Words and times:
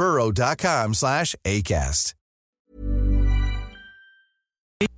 burrow.com 0.00 0.94
slash 0.94 1.36
ACAST. 1.44 2.14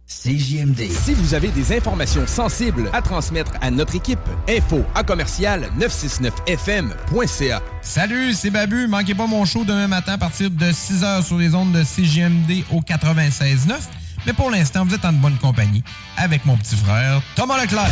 CJMD. 0.06 0.90
Si 0.90 1.14
vous 1.14 1.34
avez 1.34 1.48
des 1.48 1.76
informations 1.76 2.26
sensibles 2.26 2.88
à 2.92 3.02
transmettre 3.02 3.52
à 3.60 3.70
notre 3.70 3.96
équipe, 3.96 4.20
info 4.48 4.84
à 4.94 5.02
commercial 5.02 5.68
969fm.ca. 5.80 7.62
Salut, 7.80 8.32
c'est 8.34 8.50
Babu. 8.50 8.86
Manquez 8.86 9.14
pas 9.14 9.26
mon 9.26 9.44
show 9.44 9.64
demain 9.64 9.88
matin 9.88 10.12
à 10.12 10.18
partir 10.18 10.50
de 10.50 10.66
6h 10.66 11.24
sur 11.24 11.38
les 11.38 11.54
ondes 11.54 11.72
de 11.72 11.82
CJMD 11.82 12.64
au 12.70 12.80
96.9. 12.82 13.74
Mais 14.26 14.32
pour 14.34 14.50
l'instant, 14.50 14.84
vous 14.84 14.94
êtes 14.94 15.04
en 15.04 15.12
bonne 15.14 15.38
compagnie 15.38 15.82
avec 16.16 16.44
mon 16.44 16.56
petit 16.56 16.76
frère 16.76 17.20
Thomas 17.34 17.60
Leclerc. 17.60 17.90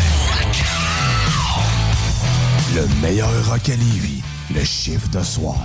Le 2.76 2.86
meilleur 3.02 3.30
rock 3.48 3.68
à 3.68 3.74
Lévis, 3.74 4.22
le 4.54 4.62
chiffre 4.62 5.08
de 5.08 5.22
soir, 5.24 5.58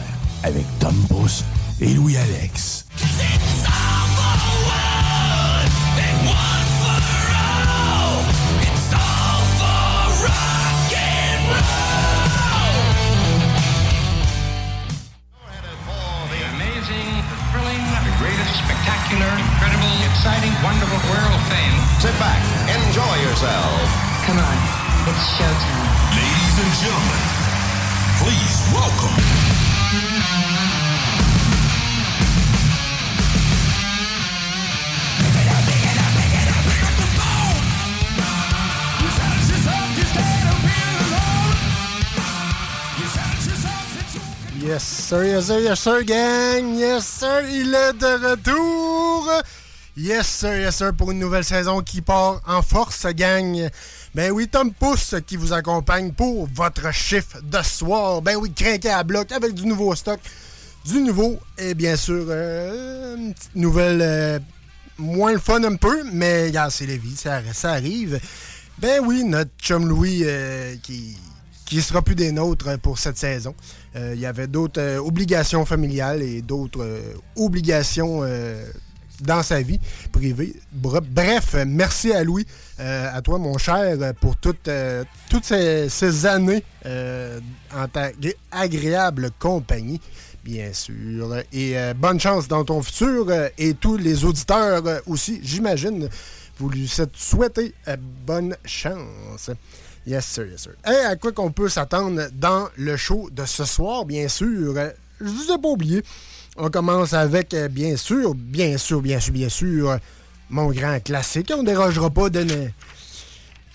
avec 0.45 0.65
Tom 0.79 0.95
Pousse 1.09 1.43
et 1.81 1.87
Louis-Alex. 1.87 2.85
The 16.29 16.41
amazing, 16.51 17.09
the 17.29 17.37
thrilling, 17.49 17.81
the 18.05 18.13
greatest, 18.19 18.53
spectacular, 18.61 19.25
incredible, 19.25 19.93
exciting, 20.09 20.53
wonderful 20.61 20.99
world 21.09 21.41
fame. 21.49 21.77
Sit 21.99 22.13
back, 22.19 22.41
enjoy 22.69 23.15
yourself. 23.25 23.73
Come 24.25 24.37
on, 24.37 24.57
it's 25.09 25.25
showtime. 25.37 25.89
Ladies 26.13 26.55
and 26.61 26.71
gentlemen, 26.81 27.21
please 28.19 28.57
welcome. 28.73 29.44
Yes, 44.65 44.81
sir, 44.81 45.23
yes, 45.23 45.45
sir, 45.45 45.59
yes, 45.59 45.79
sir, 45.79 46.03
gang. 46.03 46.75
Yes, 46.75 47.05
sir, 47.05 47.43
il 47.47 47.71
est 47.75 47.93
de 47.93 48.29
retour. 48.31 49.31
Yes, 49.95 50.25
sir, 50.25 50.57
yes, 50.57 50.77
sir, 50.77 50.91
pour 50.91 51.11
une 51.11 51.19
nouvelle 51.19 51.43
saison 51.43 51.81
qui 51.83 52.01
part 52.01 52.41
en 52.47 52.63
force, 52.63 53.05
gang. 53.13 53.69
Ben 54.15 54.31
oui, 54.31 54.47
Tom 54.47 54.73
Pousse 54.73 55.13
qui 55.27 55.37
vous 55.37 55.53
accompagne 55.53 56.13
pour 56.13 56.47
votre 56.51 56.91
chiffre 56.91 57.37
de 57.43 57.61
soir. 57.61 58.23
Ben 58.23 58.37
oui, 58.37 58.51
craqué 58.53 58.89
à 58.89 59.03
bloc 59.03 59.31
avec 59.31 59.53
du 59.53 59.67
nouveau 59.67 59.93
stock, 59.93 60.19
du 60.83 60.99
nouveau 60.99 61.39
et 61.59 61.75
bien 61.75 61.95
sûr, 61.95 62.25
euh, 62.27 63.17
une 63.17 63.35
petite 63.35 63.55
nouvelle 63.55 64.01
euh, 64.01 64.39
moins 64.97 65.33
le 65.33 65.39
fun 65.39 65.63
un 65.63 65.75
peu, 65.75 66.03
mais 66.11 66.51
c'est 66.71 66.87
la 66.87 66.97
vie, 66.97 67.15
ça, 67.15 67.39
ça 67.53 67.73
arrive. 67.73 68.19
Ben 68.79 68.99
oui, 69.05 69.23
notre 69.25 69.51
chum 69.61 69.87
Louis 69.87 70.23
euh, 70.23 70.75
qui 70.81 71.15
qui 71.65 71.81
sera 71.81 72.01
plus 72.01 72.15
des 72.15 72.31
nôtres 72.31 72.77
pour 72.79 72.97
cette 72.99 73.17
saison. 73.17 73.55
Euh, 73.95 74.11
Il 74.15 74.19
y 74.21 74.25
avait 74.25 74.47
d'autres 74.47 74.79
euh, 74.81 74.99
obligations 74.99 75.65
familiales 75.65 76.21
et 76.21 76.41
d'autres 76.41 76.83
euh, 76.83 77.13
obligations 77.35 78.19
euh, 78.23 78.63
dans 79.21 79.41
sa 79.43 79.61
vie 79.61 79.79
privée. 80.11 80.53
Bre- 80.79 81.01
Bref, 81.01 81.55
euh, 81.55 81.63
merci 81.67 82.11
à 82.13 82.23
Louis, 82.23 82.45
euh, 82.79 83.09
à 83.11 83.21
toi 83.21 83.37
mon 83.39 83.57
cher, 83.57 83.97
euh, 84.01 84.13
pour 84.13 84.35
toutes, 84.37 84.67
euh, 84.67 85.03
toutes 85.29 85.45
ces, 85.45 85.89
ces 85.89 86.25
années 86.25 86.63
euh, 86.85 87.39
en 87.75 87.87
ta 87.87 88.09
agré- 88.09 88.35
agréable 88.51 89.31
compagnie. 89.39 89.99
Bien 90.43 90.71
sûr. 90.73 91.37
Et 91.51 91.75
euh, 91.79 91.95
bonne 91.95 92.19
chance 92.19 92.47
dans 92.47 92.63
ton 92.63 92.83
futur. 92.83 93.25
euh, 93.29 93.49
et 93.57 93.73
tous 93.73 93.97
les 93.97 94.23
auditeurs 94.25 94.85
euh, 94.85 94.99
aussi, 95.07 95.39
j'imagine, 95.41 96.07
vous 96.59 96.69
lui 96.69 96.87
souhaitez 97.15 97.73
euh, 97.87 97.95
bonne 98.27 98.55
chance. 98.65 99.49
Yes, 100.07 100.25
sir, 100.25 100.45
yes, 100.45 100.61
sir. 100.61 100.71
Et 100.85 101.05
à 101.05 101.15
quoi 101.15 101.31
qu'on 101.31 101.51
peut 101.51 101.69
s'attendre 101.69 102.27
dans 102.33 102.67
le 102.77 102.95
show 102.95 103.29
de 103.31 103.45
ce 103.45 103.65
soir, 103.65 104.05
bien 104.05 104.27
sûr? 104.27 104.73
euh, 104.77 104.91
je 105.19 105.25
vous 105.25 105.51
ai 105.51 105.57
pas 105.57 105.69
oublié. 105.69 106.03
On 106.57 106.69
commence 106.69 107.13
avec, 107.13 107.53
euh, 107.53 107.67
bien 107.67 107.97
sûr, 107.97 108.35
bien 108.35 108.77
sûr, 108.77 109.01
bien 109.01 109.19
sûr, 109.19 109.33
bien 109.33 109.49
sûr, 109.49 109.97
mon 110.49 110.69
grand 110.71 110.99
classique. 111.03 111.51
On 111.55 111.61
ne 111.63 111.67
dérogera 111.67 112.09
pas 112.11 112.29
d'une, 112.29 112.71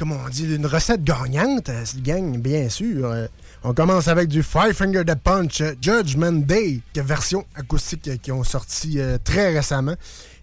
comment 0.01 0.17
on 0.25 0.31
dit, 0.31 0.47
d'une 0.47 0.65
recette 0.65 1.05
gagnante, 1.05 1.69
euh, 1.69 1.85
cette 1.85 2.03
gang, 2.03 2.39
bien 2.39 2.71
sûr. 2.71 3.11
Euh, 3.11 3.27
on 3.63 3.75
commence 3.75 4.09
avec 4.09 4.29
du 4.29 4.43
Five 4.43 4.73
Finger 4.73 5.05
Punch 5.23 5.61
euh, 5.61 5.75
Judgment 5.79 6.33
Day, 6.33 6.81
version 6.95 7.45
acoustique 7.55 8.09
euh, 8.09 8.17
qui 8.17 8.33
ont 8.33 8.43
sorti 8.43 8.99
euh, 8.99 9.19
très 9.23 9.53
récemment. 9.53 9.95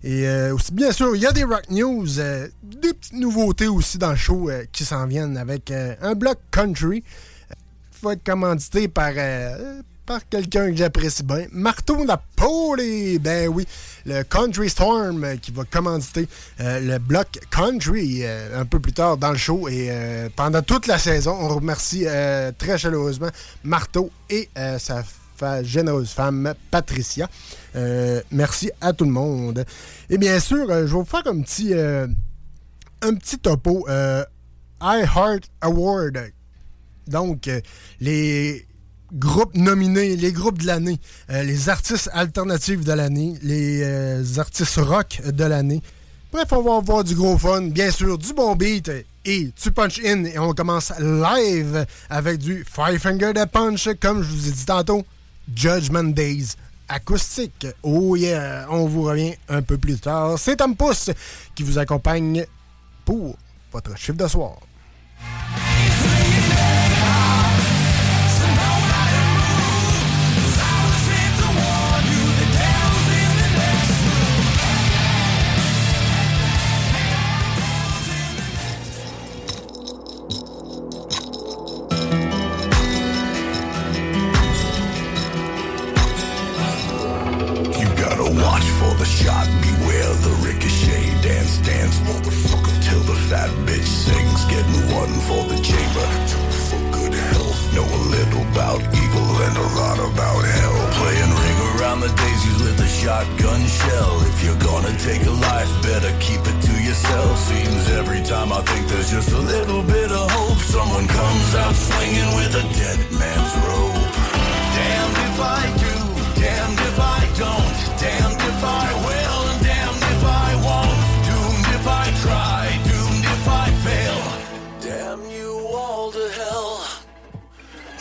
Et 0.04 0.28
euh, 0.28 0.54
aussi, 0.54 0.72
bien 0.72 0.92
sûr, 0.92 1.16
il 1.16 1.24
y 1.24 1.26
a 1.26 1.32
des 1.32 1.44
rock 1.44 1.64
news, 1.72 2.20
euh, 2.20 2.48
des 2.62 2.94
petites 2.94 3.14
nouveautés 3.14 3.68
aussi 3.68 3.98
dans 3.98 4.12
le 4.12 4.16
show 4.16 4.48
euh, 4.48 4.64
qui 4.72 4.86
s'en 4.86 5.08
viennent 5.08 5.38
avec 5.38 5.72
euh, 5.72 5.96
un 6.04 6.14
bloc 6.14 6.38
country. 6.52 7.04
Euh, 7.50 7.56
va 8.04 8.14
être 8.14 8.24
commandité 8.24 8.88
par, 8.88 9.14
euh, 9.18 9.82
par 10.08 10.28
quelqu'un 10.30 10.72
que 10.72 10.78
j'apprécie 10.78 11.22
bien. 11.22 11.46
Marteau 11.52 12.06
Napoli, 12.06 13.20
ben 13.20 13.50
oui, 13.50 13.68
le 14.06 14.24
Country 14.24 14.70
Storm 14.70 15.38
qui 15.42 15.52
va 15.52 15.66
commanditer 15.66 16.30
euh, 16.62 16.80
le 16.80 16.98
bloc 16.98 17.28
country 17.52 18.22
euh, 18.24 18.62
un 18.62 18.66
peu 18.66 18.80
plus 18.80 18.94
tard 18.94 19.18
dans 19.18 19.32
le 19.32 19.38
show 19.38 19.68
et 19.68 19.88
euh, 19.90 20.30
pendant 20.34 20.62
toute 20.62 20.88
la 20.88 20.98
saison. 20.98 21.38
On 21.38 21.50
remercie 21.50 22.06
très 22.58 22.78
chaleureusement 22.78 23.30
Marteau 23.66 24.10
et 24.30 24.50
sa 24.80 25.04
généreuse 25.64 26.12
femme 26.12 26.54
Patricia. 26.72 27.30
Merci 28.32 28.72
à 28.80 28.94
tout 28.94 29.06
le 29.06 29.12
monde. 29.12 29.66
Et 30.10 30.18
bien 30.18 30.40
sûr, 30.40 30.68
je 30.70 30.74
vais 30.74 30.86
vous 30.86 31.04
faire 31.04 31.28
un 31.28 31.42
petit, 31.42 31.74
un 31.74 33.14
petit 33.14 33.38
topo. 33.40 33.86
IHeart 34.80 35.50
Award. 35.62 36.32
Donc, 37.08 37.50
les 38.00 38.68
groupes 39.14 39.56
nominés, 39.56 40.16
les 40.16 40.32
groupes 40.32 40.60
de 40.60 40.68
l'année, 40.68 41.00
euh, 41.30 41.44
les 41.44 41.70
artistes 41.70 42.10
alternatifs 42.14 42.84
de 42.84 42.94
l'année, 42.94 43.36
les 43.42 43.82
euh, 43.84 44.24
artistes 44.38 44.78
rock 44.78 45.22
de 45.26 45.44
l'année. 45.44 45.82
Bref, 46.32 46.48
on 46.52 46.62
va 46.62 46.76
avoir 46.76 47.04
du 47.04 47.16
gros 47.16 47.38
fun, 47.38 47.62
bien 47.62 47.90
sûr, 47.90 48.18
du 48.18 48.34
bon 48.34 48.56
beat 48.56 48.92
et 49.26 49.52
tu 49.56 49.72
punch 49.72 50.00
in. 50.04 50.26
Et 50.26 50.40
on 50.40 50.54
commence 50.54 50.92
live 51.00 51.86
avec 52.10 52.40
du 52.40 52.66
Five 52.66 53.00
Finger 53.00 53.34
de 53.34 53.46
Punch, 53.46 53.90
comme 54.00 54.24
je 54.24 54.30
vous 54.30 54.48
ai 54.48 54.52
dit 54.52 54.66
tantôt, 54.66 55.06
Judgment 55.54 56.04
Days 56.04 56.56
acoustique. 56.90 57.68
Oh 57.84 58.16
yeah, 58.16 58.66
on 58.70 58.88
vous 58.88 59.04
revient 59.04 59.36
un 59.50 59.62
peu 59.62 59.78
plus 59.78 60.00
tard. 60.00 60.38
C'est 60.38 60.58
Tom 60.58 60.76
Pousse 60.76 61.12
qui 61.56 61.64
vous 61.64 61.78
accompagne 61.78 62.46
pour 63.06 63.38
votre 63.72 63.98
chiffre 63.98 64.18
de 64.18 64.28
soir. 64.28 64.58
dance, 91.88 92.00
motherfucker, 92.00 92.76
till 92.84 93.00
the 93.02 93.16
fat 93.30 93.50
bitch 93.66 93.88
sings. 93.88 94.46
Getting 94.46 94.96
one 94.96 95.14
for 95.28 95.44
the 95.48 95.60
chamber, 95.62 96.06
two 96.28 96.48
for 96.68 96.82
good 96.92 97.14
health. 97.14 97.60
Know 97.76 97.86
a 97.86 98.04
little 98.12 98.44
about 98.52 98.82
evil 98.82 99.28
and 99.46 99.56
a 99.58 99.68
lot 99.80 100.00
about 100.00 100.44
hell. 100.44 100.78
Playing 101.00 101.32
ring 101.44 101.60
around 101.76 102.00
the 102.02 102.12
daisies 102.24 102.60
with 102.64 102.80
a 102.80 102.88
shotgun 102.88 103.62
shell. 103.66 104.14
If 104.32 104.44
you're 104.44 104.64
gonna 104.70 104.96
take 105.00 105.24
a 105.26 105.32
life, 105.32 105.72
better 105.84 106.12
keep 106.20 106.42
it 106.42 106.58
to 106.68 106.76
yourself. 106.84 107.38
Seems 107.40 107.90
every 108.00 108.24
time 108.24 108.52
I 108.52 108.62
think 108.62 108.88
there's 108.88 109.12
just 109.12 109.32
a 109.32 109.40
little 109.40 109.84
bit 109.84 110.12
of 110.12 110.32
hope, 110.32 110.60
someone 110.60 111.08
comes 111.08 111.56
out 111.56 111.76
swinging 111.76 112.32
with 112.36 112.62
a 112.64 112.66
dead 112.82 113.00
man's 113.22 113.54
rope. 113.66 114.04
Damned 114.76 115.18
if 115.30 115.38
I 115.40 115.64
do, 115.86 115.96
damned 116.42 116.80
if 116.90 116.98
I 117.00 117.22
don't, 117.44 117.78
damned 118.00 118.42
if 118.52 118.64
I 118.64 118.88
will. 119.06 119.27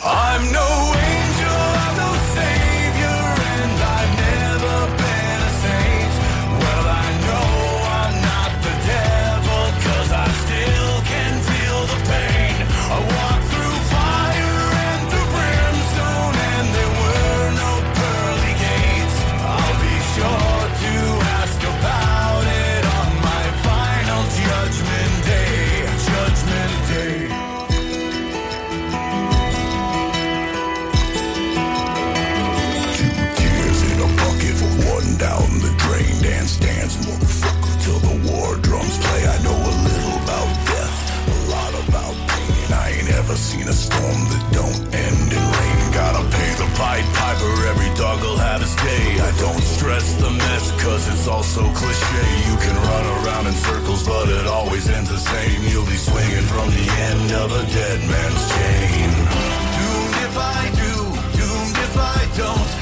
I'm 0.09 0.53
no 0.53 0.96
dog'll 47.97 48.37
have 48.37 48.61
his 48.61 48.75
day. 48.75 49.19
I 49.19 49.31
don't 49.41 49.63
stress 49.63 50.13
the 50.21 50.29
mess, 50.29 50.71
cause 50.83 51.07
it's 51.09 51.27
all 51.27 51.43
so 51.43 51.63
cliche. 51.73 52.27
You 52.47 52.55
can 52.57 52.75
run 52.75 53.05
around 53.17 53.47
in 53.47 53.53
circles, 53.53 54.03
but 54.05 54.29
it 54.29 54.45
always 54.45 54.87
ends 54.87 55.09
the 55.09 55.17
same. 55.17 55.63
You'll 55.63 55.85
be 55.85 55.97
swinging 55.97 56.45
from 56.45 56.69
the 56.69 56.87
end 57.11 57.31
of 57.31 57.51
a 57.51 57.63
dead 57.73 57.99
man's 58.07 58.43
chain. 58.55 59.09
Doomed 59.77 60.17
if 60.29 60.35
I 60.37 60.61
do, 60.83 60.95
doomed 61.37 61.77
if 61.87 61.97
I 61.97 62.19
don't. 62.37 62.76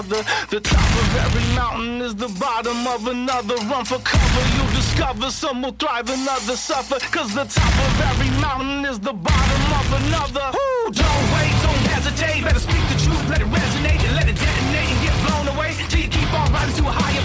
Of. 0.00 0.48
The 0.48 0.60
top 0.60 0.90
of 1.02 1.16
every 1.16 1.46
mountain 1.54 2.00
is 2.00 2.14
the 2.14 2.28
bottom 2.40 2.86
of 2.86 3.06
another. 3.06 3.56
Run 3.68 3.84
for 3.84 3.98
cover, 3.98 4.44
you'll 4.56 4.72
discover 4.72 5.30
some 5.30 5.62
will 5.62 5.72
thrive 5.72 6.08
and 6.08 6.26
others 6.28 6.60
suffer. 6.60 6.98
Cause 7.12 7.34
the 7.34 7.44
top 7.44 7.74
of 7.86 8.00
every 8.10 8.30
mountain 8.40 8.84
is 8.86 8.98
the 8.98 9.12
bottom 9.12 9.64
of 9.80 9.86
another. 10.00 10.46
Who 10.56 10.92
don't 10.92 11.26
wait, 11.36 11.52
don't 11.66 11.86
hesitate. 11.92 12.44
Better 12.44 12.60
speak 12.60 12.84
the 12.88 12.98
truth, 13.04 13.28
let 13.28 13.40
it 13.40 13.48
resonate 13.48 14.00
and 14.06 14.14
let 14.16 14.28
it 14.28 14.36
detonate 14.36 14.88
and 14.88 15.00
get 15.04 15.16
blown 15.26 15.46
away. 15.54 15.74
Till 15.88 16.00
you 16.00 16.08
keep 16.08 16.32
on 16.32 16.52
rising 16.52 16.76
to 16.82 16.88
a 16.88 16.92
higher 16.92 17.19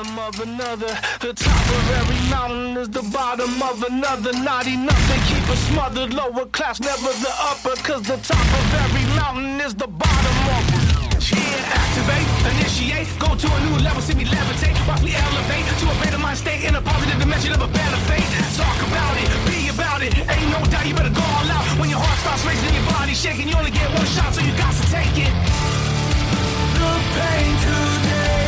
bottom 0.00 0.18
of 0.18 0.40
another. 0.40 0.92
The 1.20 1.32
top 1.34 1.66
of 1.76 1.90
every 2.00 2.30
mountain 2.30 2.76
is 2.76 2.88
the 2.88 3.02
bottom 3.12 3.62
of 3.62 3.82
another. 3.82 4.32
Not 4.32 4.66
enough 4.66 5.02
to 5.12 5.16
keep 5.28 5.44
us 5.50 5.60
smothered. 5.68 6.14
Lower 6.14 6.46
class, 6.46 6.80
never 6.80 7.12
the 7.20 7.32
upper. 7.38 7.76
Cause 7.82 8.02
the 8.02 8.16
top 8.16 8.46
of 8.60 8.66
every 8.84 9.04
mountain 9.20 9.60
is 9.60 9.74
the 9.74 9.86
bottom 9.86 10.36
of 10.56 11.00
yeah, 11.30 11.76
activate, 11.76 12.26
initiate, 12.56 13.06
go 13.20 13.36
to 13.36 13.46
a 13.46 13.60
new 13.68 13.76
level, 13.84 14.00
see 14.00 14.14
me 14.14 14.24
levitate, 14.24 14.74
watch 14.88 15.02
me 15.02 15.14
elevate 15.14 15.66
to 15.78 15.86
a 15.86 15.94
better 16.02 16.18
mind 16.18 16.38
state 16.38 16.64
in 16.64 16.74
a 16.74 16.80
positive 16.80 17.20
dimension 17.20 17.52
of 17.52 17.60
a 17.60 17.68
better 17.68 18.00
fate. 18.08 18.24
Talk 18.56 18.78
about 18.88 19.14
it, 19.20 19.28
be 19.46 19.68
about 19.68 20.02
it, 20.02 20.16
ain't 20.16 20.50
no 20.50 20.64
doubt 20.72 20.86
you 20.88 20.94
better 20.94 21.12
go 21.12 21.20
all 21.20 21.50
out. 21.52 21.64
When 21.78 21.90
your 21.90 22.00
heart 22.00 22.18
starts 22.24 22.42
racing 22.46 22.66
and 22.66 22.76
your 22.82 22.88
body 22.90 23.14
shaking, 23.14 23.48
you 23.48 23.54
only 23.54 23.70
get 23.70 23.86
one 23.92 24.06
shot, 24.06 24.32
so 24.32 24.40
you 24.40 24.56
got 24.56 24.72
to 24.72 24.84
take 24.90 25.28
it. 25.28 25.32
The 26.80 26.90
pain 27.14 27.52
today 27.62 28.39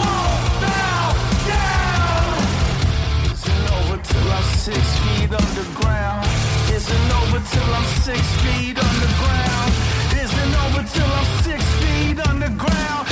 want 0.01 0.45
now 0.67 1.03
yeah 1.51 3.31
It's 3.31 3.47
over 7.29 7.41
till 7.53 7.71
I'm 7.79 7.89
six 8.07 8.23
feet 8.43 8.77
underground. 8.79 8.92
Till 10.95 11.05
I'm 11.07 11.43
six 11.43 11.65
feet 11.81 12.21
underground. 12.29 13.12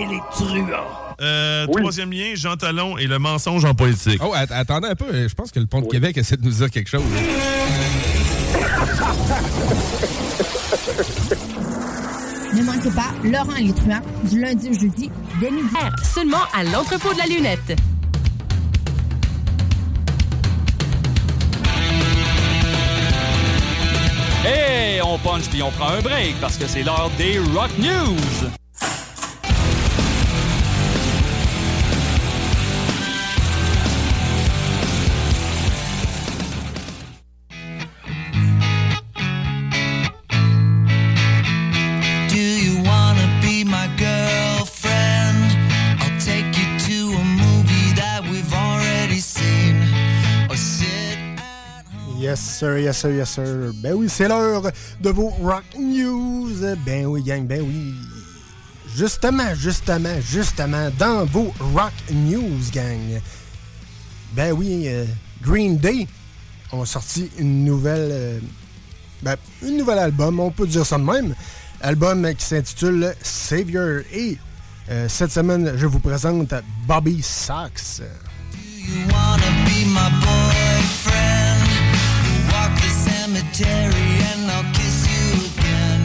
Et 0.00 0.06
les 0.06 0.20
truands. 0.32 0.86
Euh, 1.20 1.66
Troisième 1.66 2.12
lien, 2.12 2.32
Jean 2.34 2.56
Talon 2.56 2.96
et 2.96 3.06
le 3.06 3.18
mensonge 3.18 3.64
en 3.64 3.74
politique. 3.74 4.20
Oh, 4.24 4.32
att- 4.34 4.50
attendez 4.52 4.88
un 4.88 4.94
peu. 4.94 5.28
Je 5.28 5.34
pense 5.34 5.50
que 5.50 5.60
le 5.60 5.66
Pont 5.66 5.82
de 5.82 5.86
Québec 5.88 6.16
essaie 6.16 6.36
de 6.36 6.44
nous 6.44 6.52
dire 6.52 6.70
quelque 6.70 6.88
chose. 6.88 7.02
Ne 12.52 12.62
manquez 12.64 12.90
pas 12.90 13.12
Laurent 13.24 13.54
et 13.56 13.62
les 13.64 13.72
truands 13.72 14.00
du 14.24 14.40
lundi 14.40 14.70
au 14.70 14.72
jeudi 14.74 15.10
dès 15.40 15.50
midi. 15.50 15.68
Seulement 16.02 16.42
à 16.52 16.64
l'entrepôt 16.64 17.12
de 17.12 17.18
la 17.18 17.26
lunette. 17.26 17.76
Hey, 24.44 25.00
on 25.02 25.18
punch 25.18 25.48
puis 25.50 25.62
on 25.62 25.70
prend 25.70 25.88
un 25.88 26.00
break 26.00 26.34
parce 26.40 26.56
que 26.56 26.66
c'est 26.66 26.82
l'heure 26.82 27.10
des 27.18 27.38
Rock 27.54 27.70
News. 27.78 28.50
Sir, 52.60 52.78
yes, 52.78 52.98
sir, 52.98 53.10
yes, 53.10 53.30
sir. 53.30 53.72
Ben 53.82 53.94
oui, 53.94 54.06
c'est 54.08 54.28
l'heure 54.28 54.62
de 55.00 55.10
vos 55.10 55.30
Rock 55.42 55.64
News. 55.78 56.52
Ben 56.84 57.06
oui, 57.06 57.22
gang, 57.22 57.46
ben 57.46 57.62
oui. 57.62 57.94
Justement, 58.94 59.54
justement, 59.54 60.20
justement, 60.20 60.90
dans 60.98 61.24
vos 61.24 61.54
Rock 61.74 61.94
News, 62.12 62.60
gang. 62.72 63.22
Ben 64.34 64.52
oui, 64.52 64.84
euh, 64.88 65.06
Green 65.40 65.78
Day 65.78 66.06
ont 66.72 66.84
sorti 66.84 67.30
une 67.38 67.64
nouvelle. 67.64 68.10
euh, 68.12 68.40
ben, 69.22 69.36
une 69.62 69.78
nouvelle 69.78 69.98
album, 69.98 70.38
on 70.40 70.50
peut 70.50 70.66
dire 70.66 70.84
ça 70.84 70.98
de 70.98 71.04
même. 71.04 71.34
Album 71.80 72.34
qui 72.34 72.44
s'intitule 72.44 73.14
Savior. 73.22 74.00
Et 74.12 74.36
euh, 74.90 75.08
cette 75.08 75.32
semaine, 75.32 75.72
je 75.76 75.86
vous 75.86 76.00
présente 76.00 76.52
Bobby 76.86 77.22
Sachs. 77.22 78.02
you 78.76 79.06
wanna 79.12 79.50
be 79.64 79.86
my 79.86 80.10
boyfriend? 80.20 81.39
Cemetery 83.40 84.10
and 84.32 84.50
I'll 84.50 84.70
kiss 84.74 85.06
you 85.08 85.26
again. 85.48 86.02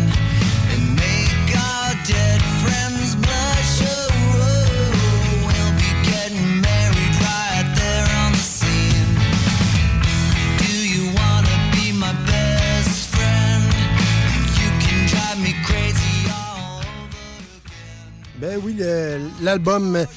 And 0.71 0.95
make 0.95 1.50
our 1.52 1.91
dead 2.08 2.41
friends 2.63 3.15
blush. 3.15 3.82
Oh, 3.84 4.08
oh, 4.39 5.43
we'll 5.45 5.76
be 5.76 5.91
getting 6.10 6.62
married 6.62 7.15
right 7.28 7.67
there 7.76 8.08
on 8.24 8.32
the 8.32 8.38
scene. 8.38 9.12
Do 10.63 10.71
you 10.95 11.12
wanna 11.19 11.56
be 11.76 11.91
my 11.91 12.13
best 12.26 13.10
friend? 13.13 13.63
You 14.62 14.69
can 14.80 15.00
drive 15.12 15.39
me 15.43 15.54
crazy 15.67 16.32
all 16.32 16.80
over 16.80 17.60
again. 17.60 18.39
Ben 18.39 18.62
oui, 18.63 18.74
l'album 19.41 20.08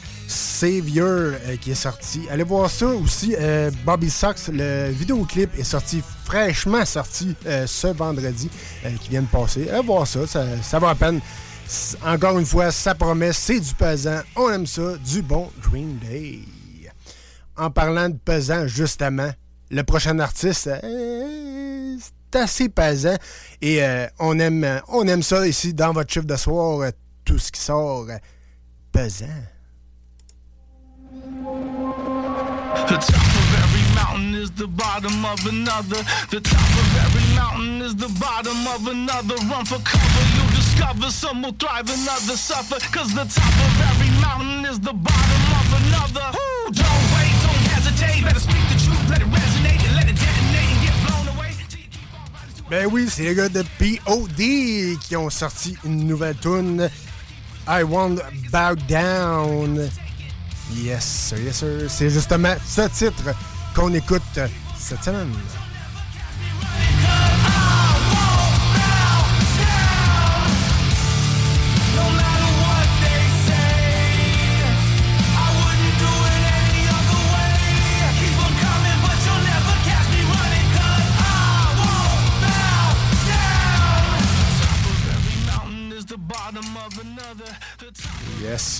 Savior 0.59 1.07
euh, 1.07 1.57
qui 1.61 1.71
est 1.71 1.77
sorti. 1.77 2.23
Allez 2.29 2.43
voir 2.43 2.69
ça 2.69 2.87
aussi. 2.87 3.37
euh, 3.39 3.71
Bobby 3.85 4.11
Sox, 4.11 4.49
le 4.53 4.91
vidéoclip 4.91 5.57
est 5.57 5.63
sorti 5.63 6.03
fraîchement 6.25 6.85
sorti 6.85 7.37
euh, 7.47 7.65
ce 7.69 7.87
vendredi 7.87 8.51
qui 9.01 9.11
vient 9.11 9.23
de 9.23 9.29
passer. 9.29 9.71
Allez 9.71 9.87
voir 9.87 10.05
ça, 10.05 10.27
ça, 10.27 10.79
vaut 10.81 10.87
la 10.87 10.97
peine. 10.97 11.21
Encore 12.05 12.41
une 12.41 12.45
fois, 12.45 12.73
ça 12.73 12.97
promet, 12.97 13.33
c'est 13.33 13.61
du 13.61 13.73
pesant. 13.73 14.21
On 14.35 14.51
aime 14.51 14.67
ça, 14.67 14.97
du 14.97 15.23
bon 15.23 15.49
Green 15.63 15.97
Day. 15.99 16.41
En 17.57 17.71
parlant 17.71 18.09
de 18.09 18.17
pesant, 18.17 18.67
justement, 18.67 19.31
le 19.71 19.83
prochain 19.85 20.19
artiste, 20.19 20.69
c'est 20.73 22.37
assez 22.37 22.69
pesant. 22.69 23.17
Et 23.63 23.81
on, 24.19 24.37
aime, 24.41 24.81
on 24.89 25.07
aime 25.07 25.23
ça 25.23 25.47
ici 25.47 25.73
dans 25.73 25.93
votre 25.93 26.13
chiffre 26.13 26.27
de 26.27 26.37
soir, 26.37 26.91
tout 27.25 27.39
ce 27.39 27.53
qui 27.53 27.61
sort 27.61 28.07
pesant. 28.91 29.27
The 31.19 32.95
top 32.95 33.31
of 33.41 33.49
every 33.59 33.95
mountain 33.95 34.35
is 34.35 34.51
the 34.53 34.69
bottom 34.69 35.25
of 35.25 35.45
another. 35.47 36.01
The 36.31 36.41
top 36.41 36.71
of 36.79 36.97
every 37.05 37.35
mountain 37.35 37.83
is 37.83 37.97
the 37.97 38.09
bottom 38.21 38.59
of 38.69 38.87
another. 38.87 39.35
Run 39.51 39.65
for 39.65 39.81
cover, 39.83 40.25
you'll 40.37 40.55
discover 40.55 41.11
some 41.11 41.43
will 41.43 41.57
thrive 41.59 41.91
and 41.91 42.09
others 42.09 42.39
suffer. 42.39 42.79
Cause 42.95 43.13
the 43.15 43.25
top 43.25 43.55
of 43.67 43.75
every 43.91 44.11
mountain 44.23 44.65
is 44.71 44.79
the 44.79 44.93
bottom 44.93 45.45
of 45.59 45.67
another. 45.83 46.27
Ooh, 46.39 46.71
don't 46.71 47.07
wait, 47.19 47.35
don't 47.43 47.67
hesitate. 47.75 48.23
Better 48.23 48.39
speak 48.39 48.63
the 48.71 48.79
truth, 48.79 49.11
let 49.11 49.21
it 49.21 49.27
resonate 49.27 49.83
and 49.89 49.97
let 49.97 50.09
it 50.09 50.15
detonate 50.15 50.71
and 50.71 50.81
get 50.87 50.95
blown 51.03 51.27
away. 51.35 51.51
Ben 52.71 52.87
oui, 52.93 53.09
c'est 53.11 53.25
les 53.25 53.35
gars 53.35 53.49
de 53.49 53.65
POD 53.79 55.01
qui 55.01 55.17
ont 55.17 55.31
sorti 55.31 55.77
une 55.85 56.07
nouvelle 56.07 56.37
tune. 56.37 56.89
I 57.67 57.83
Won't 57.83 58.21
Bow 58.53 58.77
Down. 58.89 59.91
Yes, 60.75 61.05
sir, 61.05 61.39
yes, 61.41 61.57
sir. 61.57 61.87
C'est 61.89 62.11
justement 62.11 62.55
ce 62.67 62.83
titre 62.89 63.35
qu'on 63.75 63.93
écoute 63.95 64.23
cette 64.79 65.03
semaine. 65.03 65.33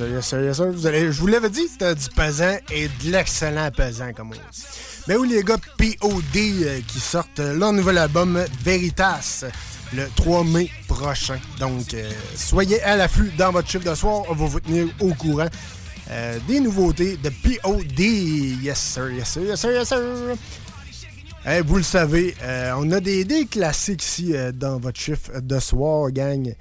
Yes, 0.07 0.27
sir, 0.27 0.41
yes, 0.43 0.57
sir. 0.57 0.67
Vous 0.71 0.87
allez, 0.87 1.11
je 1.11 1.21
vous 1.21 1.27
l'avais 1.27 1.51
dit, 1.51 1.67
c'était 1.67 1.95
du 1.95 2.09
pesant 2.15 2.57
et 2.71 2.89
de 2.89 3.11
l'excellent 3.11 3.71
pesant, 3.71 4.13
comme 4.13 4.29
on 4.29 4.33
dit. 4.33 4.65
Mais 5.09 5.17
oui, 5.17 5.29
les 5.31 5.43
gars, 5.43 5.57
POD 5.77 6.37
euh, 6.37 6.81
qui 6.87 7.01
sortent 7.01 7.41
leur 7.41 7.73
nouvel 7.73 7.99
album 7.99 8.45
Veritas 8.63 9.45
le 9.93 10.07
3 10.15 10.45
mai 10.45 10.71
prochain. 10.87 11.39
Donc, 11.59 11.95
euh, 11.95 12.11
soyez 12.37 12.81
à 12.83 12.97
l'affût 12.97 13.33
dans 13.37 13.51
votre 13.51 13.69
chiffre 13.69 13.91
de 13.91 13.95
soir. 13.95 14.23
On 14.29 14.35
va 14.35 14.47
vous 14.47 14.61
tenir 14.61 14.87
au 15.01 15.15
courant 15.15 15.49
euh, 16.11 16.39
des 16.47 16.61
nouveautés 16.61 17.17
de 17.17 17.31
POD. 17.31 17.99
Yes, 17.99 18.79
sir, 18.79 19.11
yes, 19.11 19.29
sir, 19.29 19.43
yes, 19.43 19.61
sir, 19.61 19.73
yes, 19.73 19.89
sir. 19.89 19.99
Eh, 21.47 21.61
vous 21.63 21.79
le 21.79 21.83
savez, 21.83 22.35
on 22.77 22.91
a 22.93 23.01
des, 23.01 23.25
des 23.25 23.47
classiques 23.47 24.05
ici 24.05 24.35
dans 24.53 24.79
votre 24.79 25.01
chiffre 25.01 25.41
de 25.41 25.59
soir, 25.59 26.11
gang. 26.11 26.55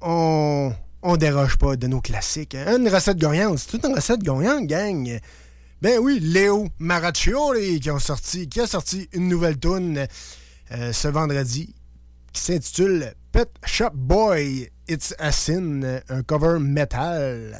On, 0.00 0.72
on 1.02 1.16
déroge 1.16 1.56
pas 1.56 1.76
de 1.76 1.86
nos 1.86 2.00
classiques. 2.00 2.54
hein? 2.54 2.76
Une 2.78 2.88
recette 2.88 3.18
gagnante, 3.18 3.58
c'est 3.58 3.84
une 3.84 3.94
recette 3.94 4.22
gagnante, 4.22 4.66
gang. 4.66 5.20
Ben 5.80 5.98
oui, 6.00 6.18
Léo 6.20 6.68
Maraccioli 6.78 7.78
qui 7.80 7.90
a 7.90 7.98
sorti 8.66 9.08
une 9.12 9.28
nouvelle 9.28 9.58
tune 9.58 10.06
euh, 10.72 10.92
ce 10.92 11.08
vendredi 11.08 11.74
qui 12.32 12.42
s'intitule 12.42 13.14
Pet 13.32 13.48
Shop 13.64 13.90
Boy, 13.94 14.70
It's 14.88 15.14
a 15.18 15.30
Sin, 15.30 16.00
un 16.08 16.22
cover 16.22 16.58
metal. 16.58 17.58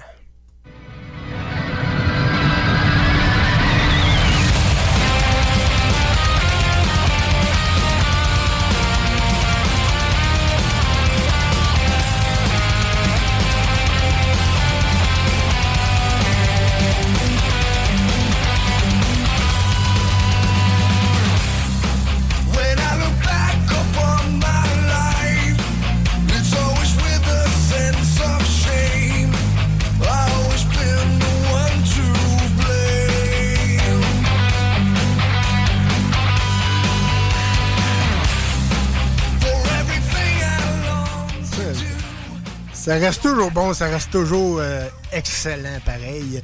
Ça 42.89 42.95
reste 42.95 43.21
toujours 43.21 43.51
bon, 43.51 43.75
ça 43.75 43.85
reste 43.89 44.11
toujours 44.11 44.61
euh, 44.61 44.89
excellent, 45.13 45.79
pareil. 45.85 46.41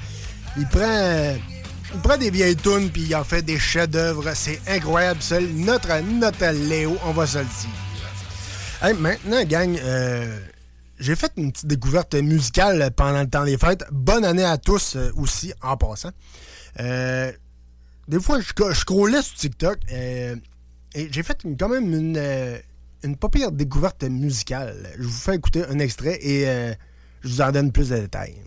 Il 0.59 0.67
prend, 0.67 0.83
euh, 0.83 1.39
il 1.95 2.01
prend 2.01 2.19
des 2.19 2.31
vieilles 2.31 2.55
tunes 2.55 2.91
puis 2.91 3.05
il 3.05 3.17
en 3.17 3.25
fait 3.25 3.41
des 3.41 3.59
chefs-d'œuvre. 3.59 4.31
C'est 4.35 4.61
incroyable, 4.69 5.23
seul 5.23 5.47
notre, 5.55 5.99
notre 6.03 6.45
Léo, 6.69 6.99
on 7.07 7.13
va 7.13 7.27
se 7.27 7.39
le 7.39 7.45
dire. 7.45 9.01
Maintenant, 9.01 9.43
gang, 9.45 9.75
euh, 9.83 10.39
j'ai 10.99 11.17
fait 11.17 11.33
une 11.39 11.51
petite 11.51 11.67
découverte 11.67 12.15
musicale 12.15 12.91
pendant 12.95 13.23
le 13.23 13.31
temps 13.31 13.47
des 13.47 13.57
fêtes. 13.57 13.87
Bonne 13.91 14.27
année 14.27 14.45
à 14.45 14.59
tous 14.59 14.97
euh, 14.97 15.13
aussi, 15.17 15.55
en 15.63 15.79
passant. 15.79 16.11
Des 16.77 18.21
fois, 18.21 18.39
je, 18.41 18.53
je 18.69 18.75
scrollais 18.75 19.23
sur 19.23 19.35
TikTok 19.35 19.79
et 19.89 20.35
j'ai 20.95 21.23
fait 21.23 21.39
quand 21.59 21.71
même 21.71 21.91
une, 21.91 22.19
une 23.05 23.17
pas 23.17 23.29
découverte 23.53 24.03
musicale. 24.05 24.91
Je 24.99 25.05
vous 25.05 25.11
fais 25.11 25.37
écouter 25.37 25.65
un 25.69 25.79
extrait 25.79 26.19
et 26.23 26.49
euh, 26.49 26.73
je 27.23 27.29
vous 27.29 27.41
en 27.43 27.53
donne 27.53 27.71
plus 27.71 27.91
de 27.91 27.99
détails. 27.99 28.41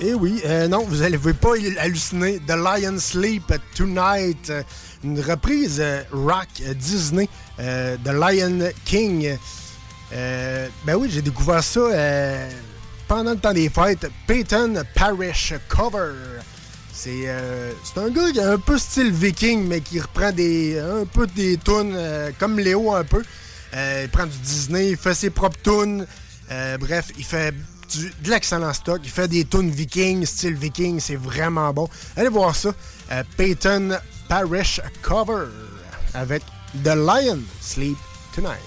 Et 0.00 0.14
oui, 0.14 0.40
euh, 0.46 0.68
non, 0.68 0.84
vous 0.84 0.98
n'allez 0.98 1.18
pas 1.18 1.54
halluciner. 1.78 2.38
The 2.46 2.52
Lion 2.52 2.98
Sleep 2.98 3.52
Tonight, 3.74 4.52
une 5.02 5.20
reprise 5.20 5.78
euh, 5.80 6.02
rock 6.12 6.46
euh, 6.62 6.72
Disney, 6.74 7.28
The 7.58 8.12
Lion 8.12 8.70
King. 8.84 9.36
Ben 10.12 10.94
oui, 10.96 11.10
j'ai 11.10 11.20
découvert 11.20 11.64
ça 11.64 11.80
pendant 13.08 13.32
le 13.32 13.38
temps 13.38 13.52
des 13.52 13.68
fêtes. 13.68 14.06
Peyton 14.28 14.84
Parish 14.94 15.54
Cover. 15.68 16.12
C'est 16.92 17.28
un 17.28 18.10
gars 18.10 18.30
qui 18.32 18.38
est 18.38 18.42
un 18.42 18.58
peu 18.58 18.78
style 18.78 19.10
viking, 19.10 19.66
mais 19.66 19.80
qui 19.80 19.98
reprend 19.98 20.30
des 20.30 20.78
un 20.78 21.06
peu 21.06 21.26
des 21.26 21.58
tunes 21.58 21.98
comme 22.38 22.60
Léo 22.60 22.94
un 22.94 23.04
peu. 23.04 23.22
Il 23.72 24.08
prend 24.10 24.26
du 24.26 24.38
Disney, 24.38 24.90
il 24.90 24.96
fait 24.96 25.14
ses 25.14 25.30
propres 25.30 25.60
tunes. 25.62 26.06
Bref, 26.78 27.10
il 27.18 27.24
fait 27.24 27.52
du- 27.90 28.12
de 28.22 28.30
l'excellent 28.30 28.72
stock. 28.72 29.00
Il 29.04 29.10
fait 29.10 29.28
des 29.28 29.44
tunes 29.44 29.70
viking, 29.70 30.24
style 30.26 30.54
viking. 30.54 31.00
C'est 31.00 31.16
vraiment 31.16 31.72
bon. 31.72 31.88
Allez 32.16 32.28
voir 32.28 32.54
ça. 32.54 32.72
Euh, 33.12 33.22
Peyton 33.36 33.98
Parish 34.28 34.80
Cover 35.02 35.46
avec 36.14 36.42
The 36.84 36.94
Lion 36.94 37.40
Sleep 37.60 37.96
Tonight. 38.34 38.58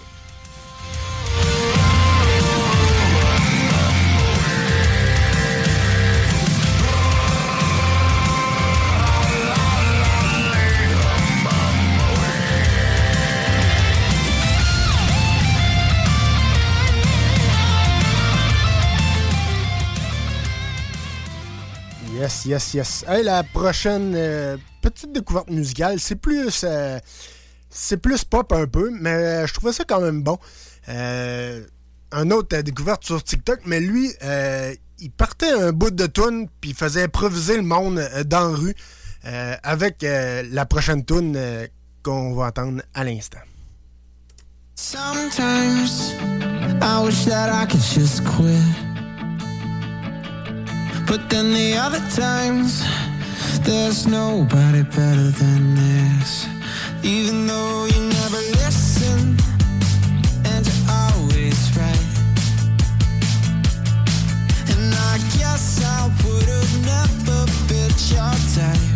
Yes, 22.21 22.45
yes, 22.45 22.73
yes. 22.75 23.05
Hey, 23.07 23.23
la 23.23 23.41
prochaine 23.41 24.13
euh, 24.15 24.55
petite 24.83 25.11
découverte 25.11 25.49
musicale, 25.49 25.99
c'est 25.99 26.17
plus 26.17 26.61
euh, 26.63 26.99
c'est 27.71 27.97
plus 27.97 28.23
pop 28.25 28.53
un 28.53 28.67
peu, 28.67 28.91
mais 28.91 29.09
euh, 29.09 29.47
je 29.47 29.53
trouvais 29.55 29.73
ça 29.73 29.85
quand 29.85 30.01
même 30.01 30.21
bon. 30.21 30.37
Euh, 30.87 31.65
un 32.11 32.29
autre 32.29 32.55
découverte 32.61 33.05
sur 33.05 33.23
TikTok, 33.23 33.61
mais 33.65 33.79
lui, 33.79 34.11
il 34.99 35.09
partait 35.09 35.49
un 35.51 35.71
bout 35.71 35.89
de 35.89 36.05
tune 36.05 36.47
puis 36.61 36.69
il 36.69 36.75
faisait 36.75 37.05
improviser 37.05 37.57
le 37.57 37.63
monde 37.63 38.07
dans 38.27 38.51
la 38.51 38.55
rue 38.55 38.75
avec 39.63 40.03
la 40.03 40.65
prochaine 40.67 41.03
tune 41.03 41.35
qu'on 42.03 42.35
va 42.35 42.49
entendre 42.49 42.83
à 42.93 43.03
l'instant. 43.03 43.39
But 51.07 51.29
then 51.29 51.53
the 51.53 51.75
other 51.75 51.99
times, 52.09 52.83
there's 53.63 54.07
nobody 54.07 54.83
better 54.83 55.29
than 55.41 55.75
this. 55.75 56.47
Even 57.03 57.47
though 57.47 57.85
you 57.85 58.01
never 58.01 58.41
listen, 58.63 59.37
and 60.45 60.65
you're 60.67 60.85
always 60.89 61.59
right. 61.77 62.07
And 64.71 64.93
I 65.11 65.17
guess 65.37 65.83
I 65.83 66.07
would 66.23 66.49
have 66.57 66.73
never 66.85 67.45
bit 67.67 67.95
your 68.11 68.33
type. 68.55 68.87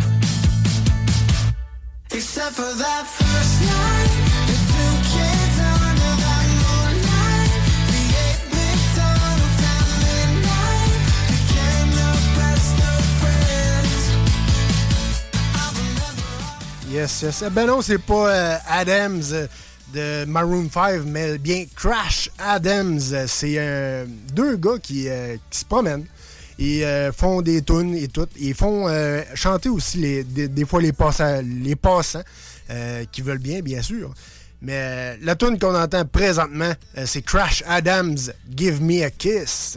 Except 2.10 2.54
for 2.54 2.72
that 2.84 3.04
first 3.06 3.60
night, 3.62 4.25
Yes, 16.96 17.20
yes. 17.22 17.42
Eh 17.46 17.50
Ben 17.50 17.66
non, 17.66 17.82
c'est 17.82 17.98
pas 17.98 18.30
euh, 18.30 18.56
Adams 18.70 19.22
euh, 19.32 19.46
de 19.92 20.24
Maroon 20.24 20.66
5, 20.72 21.02
mais 21.04 21.36
bien 21.36 21.66
Crash 21.76 22.30
Adams. 22.38 22.98
C'est 23.26 23.56
euh, 23.58 24.06
deux 24.32 24.56
gars 24.56 24.78
qui, 24.82 25.06
qui 25.50 25.58
se 25.58 25.64
promènent. 25.66 26.06
Ils 26.58 27.10
font 27.14 27.42
des 27.42 27.60
tunes 27.60 27.94
et 27.94 28.08
tout. 28.08 28.26
Ils 28.38 28.54
font 28.54 28.88
chanter 29.34 29.68
aussi 29.68 29.98
les, 29.98 30.24
des, 30.24 30.48
des 30.48 30.64
fois 30.64 30.80
les, 30.80 30.92
passa- 30.92 31.42
les 31.42 31.76
passants 31.76 32.22
qui 33.12 33.20
veulent 33.20 33.38
bien, 33.50 33.60
bien 33.60 33.82
sûr. 33.82 34.14
Mais 34.62 35.18
la 35.20 35.36
tune 35.36 35.58
qu'on 35.58 35.74
entend 35.74 36.06
présentement, 36.06 36.72
c'est 37.04 37.20
Crash 37.20 37.62
Adams, 37.66 38.16
Give 38.56 38.80
Me 38.80 39.04
a 39.04 39.10
Kiss. 39.10 39.76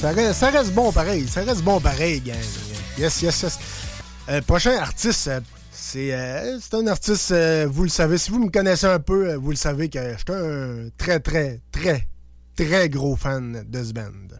Ça 0.00 0.50
reste, 0.50 0.72
bon 0.74 0.92
pareil. 0.92 1.26
Ça 1.26 1.40
reste 1.40 1.62
bon 1.62 1.80
pareil, 1.80 2.20
gang. 2.20 2.36
Yes, 2.96 3.20
yes, 3.20 3.42
yes. 3.42 3.58
Euh, 4.28 4.40
prochain 4.42 4.76
artiste, 4.76 5.26
euh, 5.26 5.40
c'est 5.72 6.14
euh, 6.14 6.56
c'est 6.60 6.74
un 6.74 6.86
artiste, 6.86 7.34
vous 7.66 7.82
le 7.82 7.88
savez, 7.88 8.16
si 8.16 8.30
vous 8.30 8.38
me 8.44 8.48
connaissez 8.48 8.86
un 8.86 9.00
peu, 9.00 9.34
vous 9.34 9.50
le 9.50 9.56
savez 9.56 9.88
que 9.88 9.98
je 9.98 10.18
suis 10.18 10.24
un 10.28 10.88
très, 10.96 11.18
très, 11.18 11.60
très, 11.72 12.06
très 12.54 12.88
gros 12.88 13.16
fan 13.16 13.64
de 13.66 13.82
ce 13.82 13.92
band. 13.92 14.38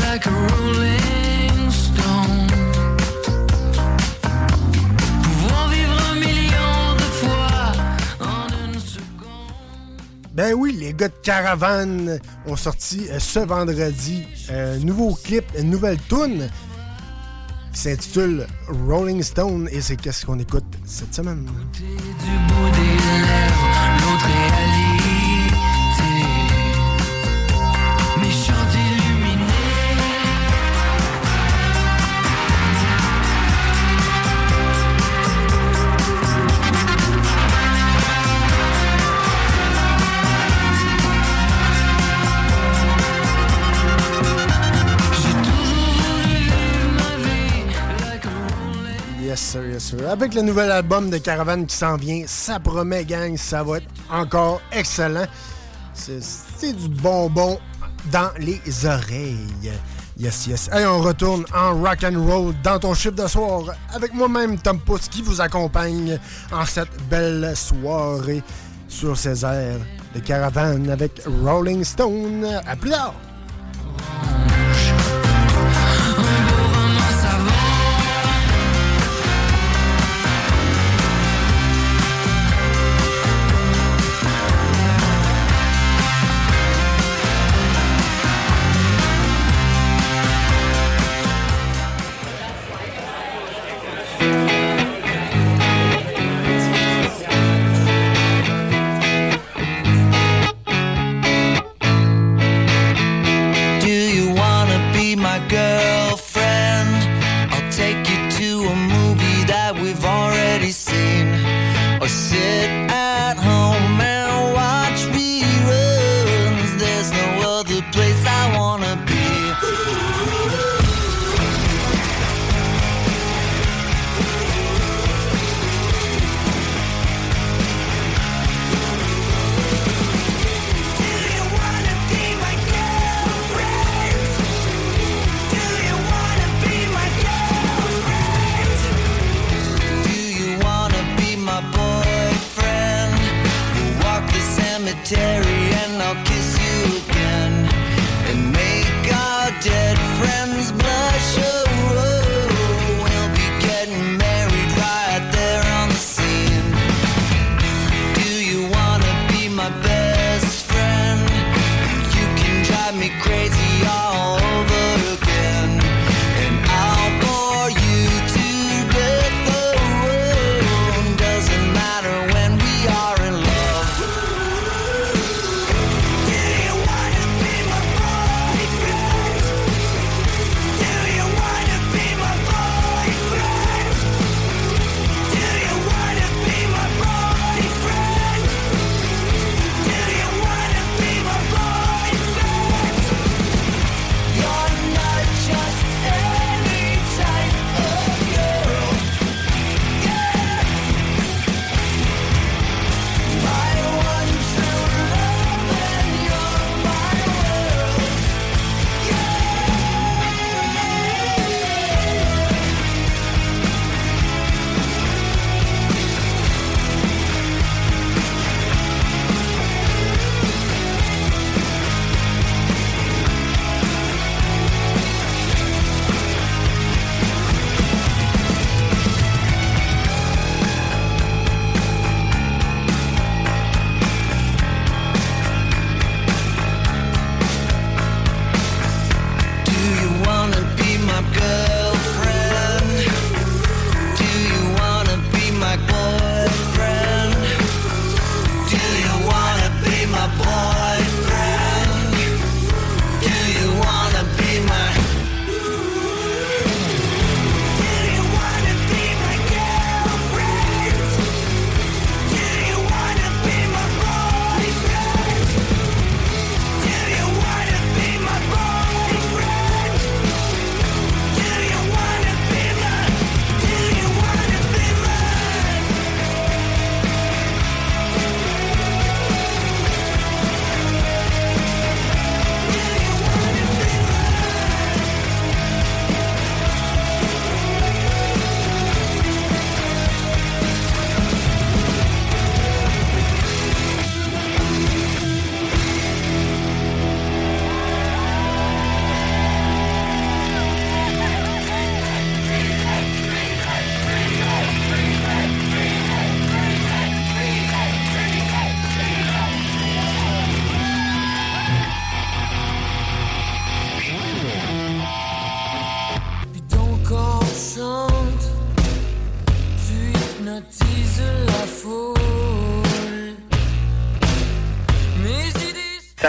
Like 0.00 0.26
a 0.26 0.30
rolling 0.30 0.99
Ben 10.40 10.54
oui, 10.54 10.72
les 10.72 10.94
gars 10.94 11.08
de 11.08 11.14
Caravan 11.22 12.18
ont 12.46 12.56
sorti 12.56 13.08
euh, 13.10 13.18
ce 13.18 13.40
vendredi 13.40 14.24
un 14.48 14.78
nouveau 14.78 15.14
clip, 15.22 15.44
une 15.58 15.68
nouvelle 15.68 15.98
tune 16.08 16.48
qui 17.74 17.78
s'intitule 17.78 18.46
Rolling 18.88 19.22
Stone 19.22 19.68
et 19.70 19.82
c'est 19.82 19.96
qu'est-ce 19.96 20.24
qu'on 20.24 20.38
écoute 20.38 20.64
cette 20.86 21.14
semaine. 21.14 21.46
Avec 50.08 50.34
le 50.34 50.42
nouvel 50.42 50.70
album 50.70 51.10
de 51.10 51.18
Caravan 51.18 51.64
qui 51.64 51.74
s'en 51.74 51.96
vient, 51.96 52.22
ça 52.26 52.60
promet 52.60 53.04
gang, 53.04 53.36
ça 53.36 53.62
va 53.62 53.78
être 53.78 53.88
encore 54.10 54.60
excellent. 54.72 55.26
C'est 55.94 56.22
c'est 56.22 56.72
du 56.72 56.88
bonbon 56.88 57.58
dans 58.12 58.30
les 58.38 58.60
oreilles. 58.86 59.72
Yes, 60.18 60.46
yes. 60.46 60.70
Et 60.78 60.84
on 60.84 61.00
retourne 61.00 61.44
en 61.54 61.74
rock 61.80 62.04
and 62.04 62.22
roll 62.26 62.54
dans 62.62 62.78
ton 62.78 62.94
chiffre 62.94 63.14
de 63.14 63.26
soir 63.26 63.62
avec 63.94 64.12
moi-même 64.12 64.58
Tom 64.58 64.78
Pouce 64.78 65.08
qui 65.08 65.22
vous 65.22 65.40
accompagne 65.40 66.18
en 66.52 66.64
cette 66.66 67.02
belle 67.08 67.52
soirée 67.56 68.42
sur 68.86 69.16
ces 69.16 69.44
airs 69.44 69.80
de 70.14 70.20
caravane 70.20 70.90
avec 70.90 71.22
Rolling 71.44 71.82
Stone. 71.84 72.44
À 72.66 72.76
plus 72.76 72.90
tard. 72.90 73.14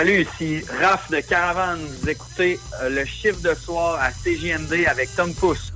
Salut, 0.01 0.21
ici 0.23 0.65
Raph 0.81 1.11
de 1.11 1.19
Caravane. 1.19 1.79
Vous 1.85 2.09
écoutez 2.09 2.59
euh, 2.81 2.89
le 2.89 3.05
chiffre 3.05 3.39
de 3.41 3.53
soir 3.53 3.99
à 4.01 4.09
CJMD 4.09 4.87
avec 4.87 5.15
Tom 5.15 5.31
Pousse. 5.31 5.70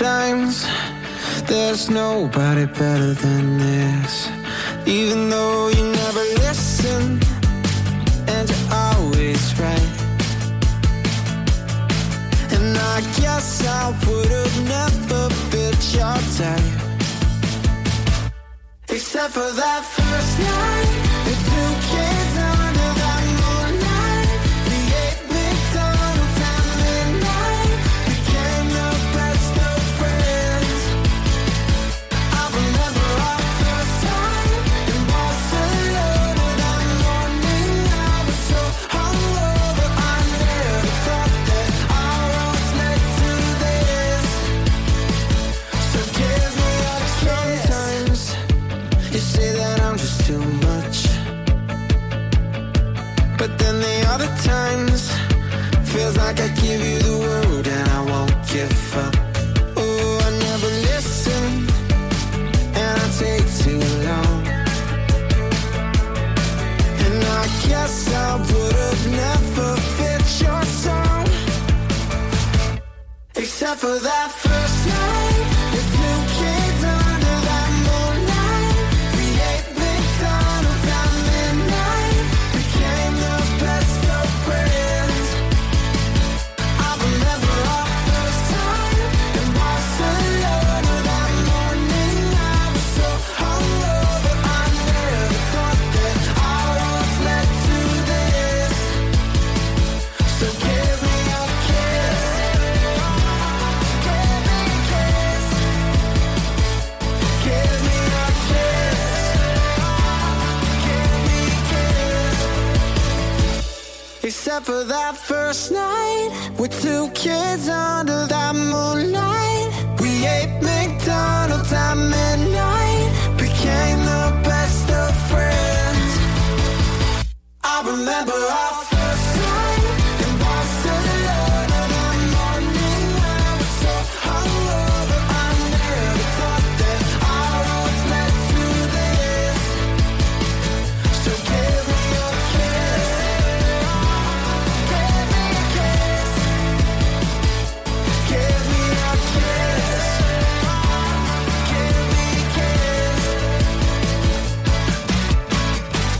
times 0.00 0.66
There's 1.46 1.90
nobody 1.90 2.64
better 2.64 3.12
than 3.12 3.58
this. 3.58 4.30
Even 4.86 5.28
though 5.28 5.68
you 5.68 5.84
never 6.02 6.24
listen 6.44 7.20
And 8.26 8.48
you're 8.50 8.68
always 8.72 9.42
right. 9.60 9.92
And 12.54 12.76
I 12.94 12.98
guess 13.20 13.66
I 13.66 13.90
would've 14.06 14.56
never 14.76 15.22
bit 15.52 15.78
your 15.96 16.18
type 16.38 16.78
Except 18.88 19.34
for 19.34 19.50
that 19.62 19.82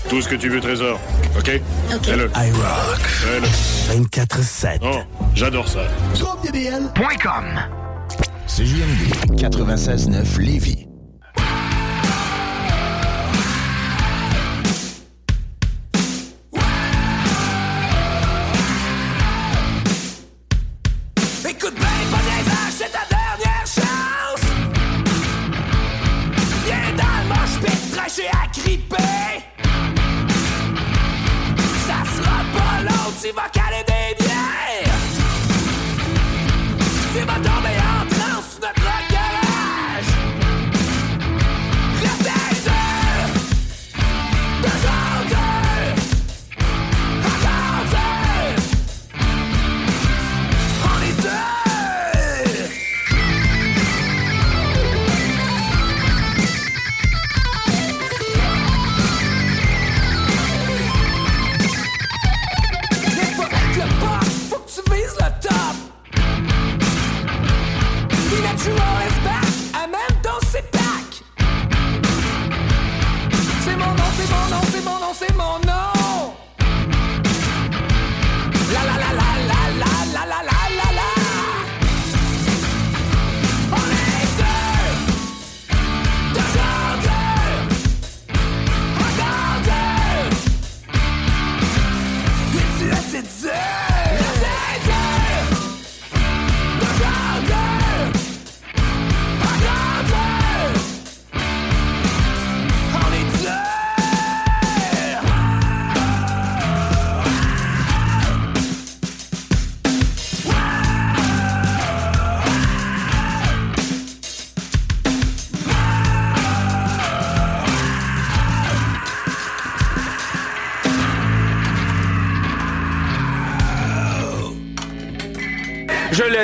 Tout 0.09 0.21
ce 0.21 0.29
que 0.29 0.35
tu 0.35 0.49
veux, 0.49 0.61
trésor. 0.61 0.99
OK? 1.41 1.61
OK. 1.95 2.05
Fais-le. 2.05 2.31
iRock. 2.37 2.99
Fais-le. 2.99 4.03
24-7. 4.05 4.79
Oh, 4.83 4.99
j'adore 5.35 5.67
ça. 5.67 5.81
GroupeDBL.com. 6.15 7.45
CJMD 8.47 9.39
96-9 9.41 10.39
Lévis. 10.39 10.90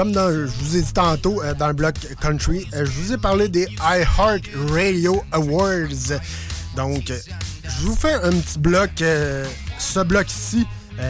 comme 0.00 0.14
je 0.14 0.46
vous 0.46 0.76
ai 0.78 0.80
dit 0.80 0.92
tantôt 0.94 1.42
euh, 1.42 1.52
dans 1.52 1.68
le 1.68 1.74
bloc 1.74 1.94
country, 2.22 2.66
euh, 2.72 2.86
je 2.86 2.90
vous 2.90 3.12
ai 3.12 3.18
parlé 3.18 3.48
des 3.48 3.66
iHeart 3.82 4.40
Radio 4.70 5.22
Awards. 5.30 6.18
Donc, 6.74 7.10
euh, 7.10 7.18
je 7.64 7.84
vous 7.84 7.94
fais 7.94 8.14
un 8.14 8.30
petit 8.30 8.58
bloc. 8.58 8.90
ce 8.96 10.00
bloc-ci, 10.02 10.66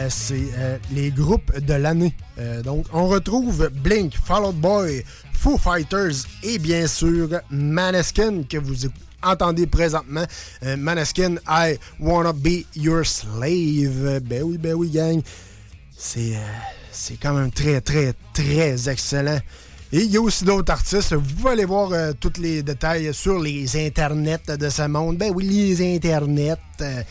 c'est 0.09 0.43
les 0.91 1.09
groupes 1.09 1.57
de 1.57 1.73
l'année. 1.73 2.13
Donc, 2.65 2.85
on 2.91 3.07
retrouve 3.07 3.69
Blink, 3.81 4.13
Fall 4.25 4.43
Out 4.43 4.55
Boy, 4.57 5.05
Foo 5.31 5.57
Fighters 5.57 6.25
et 6.43 6.59
bien 6.59 6.85
sûr 6.85 7.29
Maneskin 7.49 8.43
que 8.43 8.57
vous 8.57 8.89
entendez 9.23 9.67
présentement. 9.67 10.25
Euh, 10.63 10.75
Maneskin, 10.75 11.35
I 11.47 11.77
Wanna 11.97 12.33
Be 12.33 12.65
Your 12.75 13.05
Slave. 13.05 14.19
Ben 14.19 14.43
oui, 14.43 14.57
ben 14.57 14.73
oui, 14.73 14.89
gang. 14.89 15.21
C'est 15.97 16.35
euh, 16.35 16.80
c'est 16.91 17.17
quand 17.17 17.33
même 17.33 17.51
très, 17.51 17.81
très, 17.81 18.13
très 18.33 18.89
excellent. 18.89 19.39
Et 19.93 20.03
il 20.03 20.11
y 20.11 20.17
a 20.17 20.21
aussi 20.21 20.45
d'autres 20.45 20.71
artistes. 20.71 21.13
Vous 21.13 21.35
pouvez 21.35 21.51
aller 21.51 21.65
voir 21.65 21.91
euh, 21.91 22.13
tous 22.17 22.39
les 22.39 22.63
détails 22.63 23.13
sur 23.13 23.39
les 23.39 23.85
internets 23.85 24.57
de 24.57 24.69
ce 24.69 24.83
monde. 24.87 25.17
Ben 25.17 25.33
oui, 25.35 25.45
les 25.45 25.95
internets. 25.95 26.55
Euh, 26.79 27.03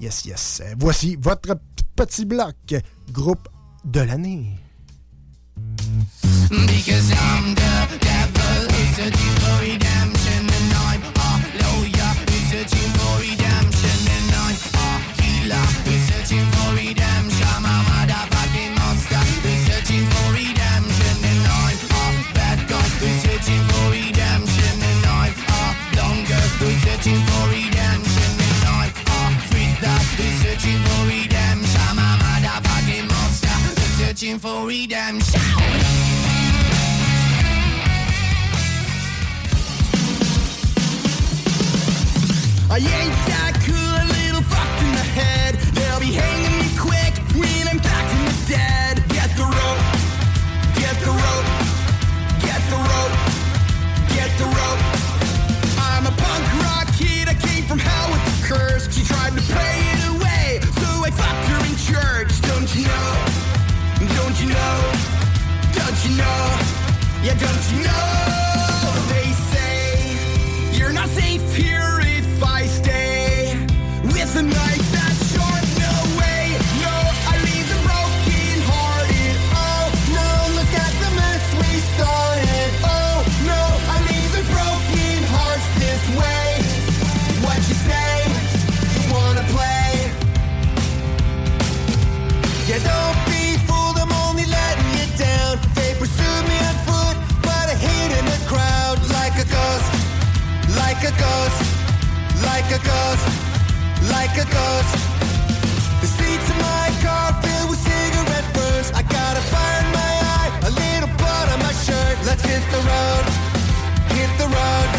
yes, 0.00 0.24
yes. 0.24 0.62
Voici 0.78 1.16
votre 1.20 1.56
petit 1.96 2.24
bloc 2.24 2.54
groupe 3.12 3.48
de 3.84 4.00
l'année. 4.00 4.54
For 34.36 34.66
redemption. 34.66 35.40
I 42.70 42.76
ain't 42.76 43.16
that 43.28 43.57
you 66.08 66.16
know? 66.16 66.58
Yeah, 67.22 67.34
don't 67.34 67.72
you 67.72 67.84
know? 67.84 68.47
Like 104.10 104.34
a 104.38 104.46
ghost. 104.46 104.94
The 106.00 106.06
seats 106.06 106.48
in 106.50 106.58
my 106.58 106.88
car 107.02 107.32
filled 107.42 107.70
with 107.70 107.80
cigarette 107.80 108.48
burns. 108.54 108.90
I 108.94 109.02
got 109.02 109.36
a 109.36 109.44
fire 109.52 109.80
in 109.84 109.90
my 109.92 110.14
eye, 110.38 110.50
a 110.68 110.70
little 110.70 111.12
blood 111.16 111.48
on 111.54 111.58
my 111.60 111.72
shirt. 111.72 112.16
Let's 112.26 112.42
hit 112.42 112.62
the 112.74 112.82
road, 112.92 113.24
hit 114.16 114.30
the 114.42 114.48
road, 114.58 114.90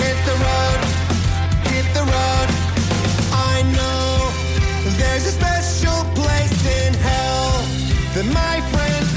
hit 0.00 0.18
the 0.28 0.36
road, 0.46 0.78
hit 1.70 1.86
the 1.98 2.04
road. 2.14 2.48
I 3.52 3.56
know 3.76 4.06
there's 4.98 5.26
a 5.26 5.34
special 5.40 6.00
place 6.20 6.60
in 6.80 6.94
hell 6.94 7.50
that 8.14 8.26
my 8.42 8.56
friends 8.72 9.09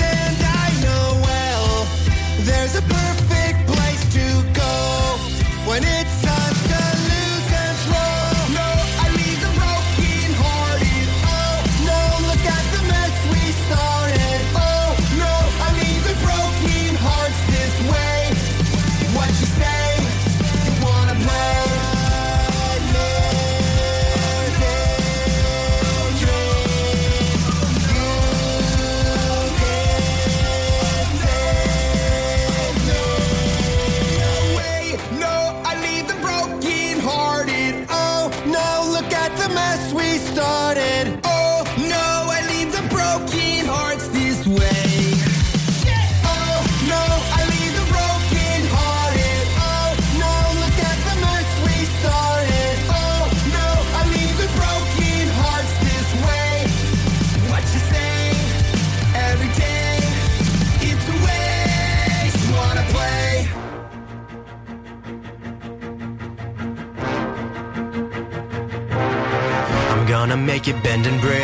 make 70.63 70.75
it 70.75 70.83
bend 70.83 71.05
and 71.05 71.19
break. 71.19 71.41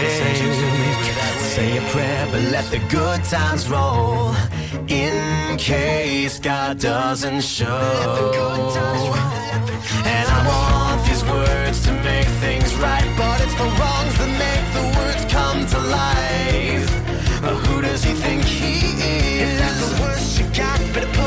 Say 1.54 1.78
a 1.78 1.82
prayer, 1.92 2.28
but 2.32 2.42
let 2.52 2.66
the 2.72 2.80
good 2.90 3.24
times 3.26 3.70
roll. 3.70 4.34
In 4.88 5.58
case 5.58 6.40
God 6.40 6.80
doesn't 6.80 7.42
show. 7.42 7.66
And 10.06 10.28
I 10.38 10.40
want 10.48 11.06
these 11.06 11.24
words 11.24 11.84
to 11.86 11.92
make 12.04 12.28
things 12.44 12.74
right, 12.76 13.10
but 13.18 13.42
it's 13.42 13.56
the 13.56 13.70
wrongs 13.78 14.16
that 14.20 14.32
make 14.46 14.66
the 14.78 14.86
words 14.98 15.26
come 15.34 15.66
to 15.74 15.80
life. 16.00 17.42
But 17.42 17.56
who 17.66 17.82
does 17.82 18.04
he 18.04 18.14
think 18.14 18.44
he 18.44 18.76
is? 18.86 19.42
If 19.42 19.60
that's 19.60 19.80
the 19.86 20.02
worst 20.02 20.40
you 20.40 20.46
got, 20.56 20.80
better 20.94 21.19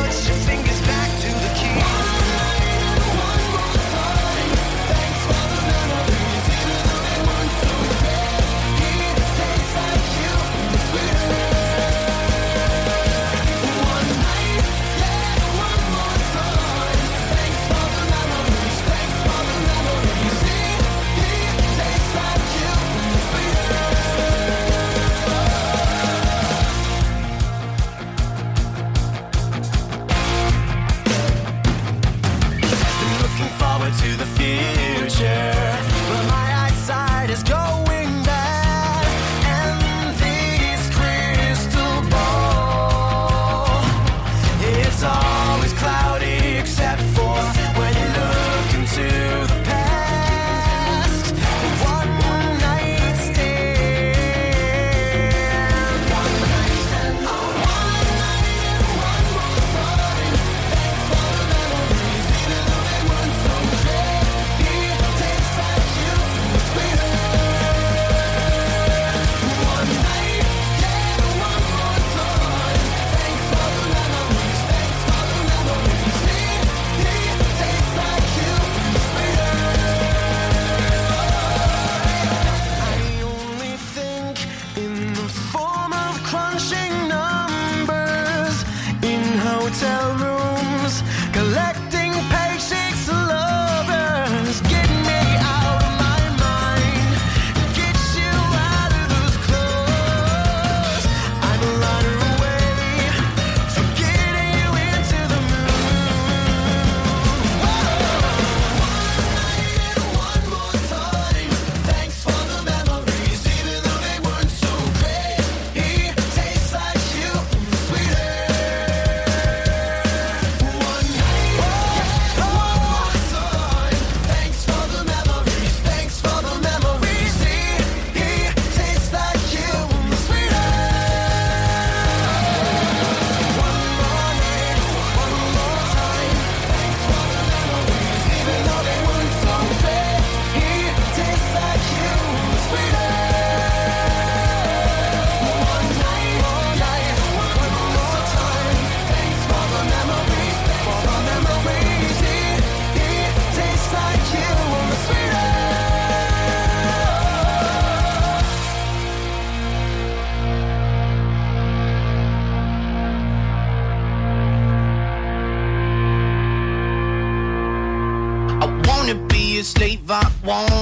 I 170.12 170.30
want 170.44 170.81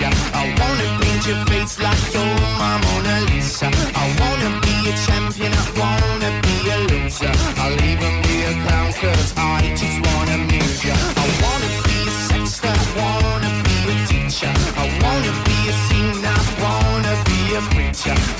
ya. 0.00 0.10
I 0.32 0.44
wanna 0.58 0.86
paint 1.00 1.26
your 1.26 1.44
face 1.46 1.78
like 1.80 2.04
you're 2.14 2.40
my 2.60 2.74
Mona 2.84 3.16
Lisa. 3.30 3.68
I 4.02 4.06
wanna 4.20 4.50
be 4.64 4.74
a 4.90 4.94
champion, 5.04 5.52
I 5.52 5.66
wanna 5.80 6.30
be 6.44 6.56
a 6.74 6.78
loser. 6.90 7.32
I'll 7.62 7.80
even 7.90 8.14
be 8.24 8.36
a 8.50 8.52
clown 8.62 8.92
cause 9.00 9.32
I 9.36 9.74
just 9.80 9.98
wanna 10.06 10.34
amuse 10.34 10.84
ya. 10.84 10.94
I 10.94 11.26
wanna 11.42 11.70
be 11.86 11.98
a 12.10 12.14
sexter, 12.28 12.72
I 12.72 13.08
wanna 13.22 13.50
be 13.66 13.76
a 13.92 13.96
teacher. 14.10 14.52
I 14.82 14.86
wanna 15.02 15.32
be 15.46 15.58
a 15.72 15.74
singer, 15.86 16.36
I 16.36 16.48
wanna 16.62 17.14
be 17.28 17.40
a 17.58 17.60
preacher. 17.72 18.35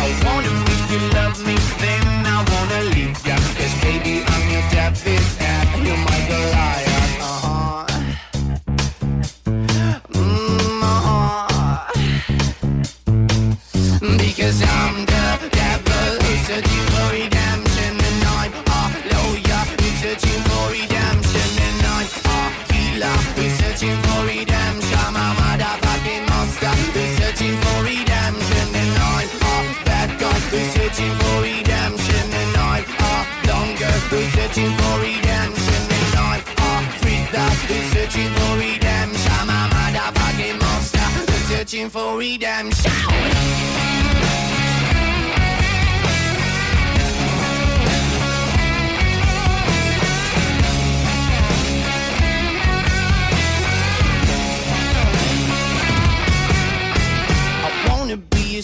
Who's 23.05 23.53
searching 23.59 23.97
for 24.03 24.27
redemption. 24.27 25.13
A 25.13 25.27
motherfucking 25.37 26.29
monster. 26.29 26.73
Who's 26.95 27.17
searching 27.19 27.57
for 27.61 27.85
redemption. 27.85 28.69
And 28.75 28.97
I'm 28.97 29.29
a 29.45 29.85
bad 29.85 30.11
guy 30.21 30.39
who's 30.51 30.73
searching 30.73 31.15
for 31.21 31.43
redemption. 31.43 32.27
And 32.41 32.57
I'm 32.57 32.85
a 32.99 33.49
longer 33.49 33.95
who's 34.09 34.33
searching 34.33 34.73
for 34.79 34.97
redemption. 35.01 35.83
And 35.99 36.15
I'm 36.17 36.43
a 36.59 36.93
freak 37.01 37.27
that 37.33 37.57
who's 37.69 37.87
searching 37.93 38.33
for 38.33 38.53
redemption. 38.57 39.49
A 39.49 39.61
motherfucking 39.73 40.59
monster. 40.61 40.99
Who's 40.99 41.45
searching 41.49 41.89
for 41.91 42.17
redemption 42.17 43.66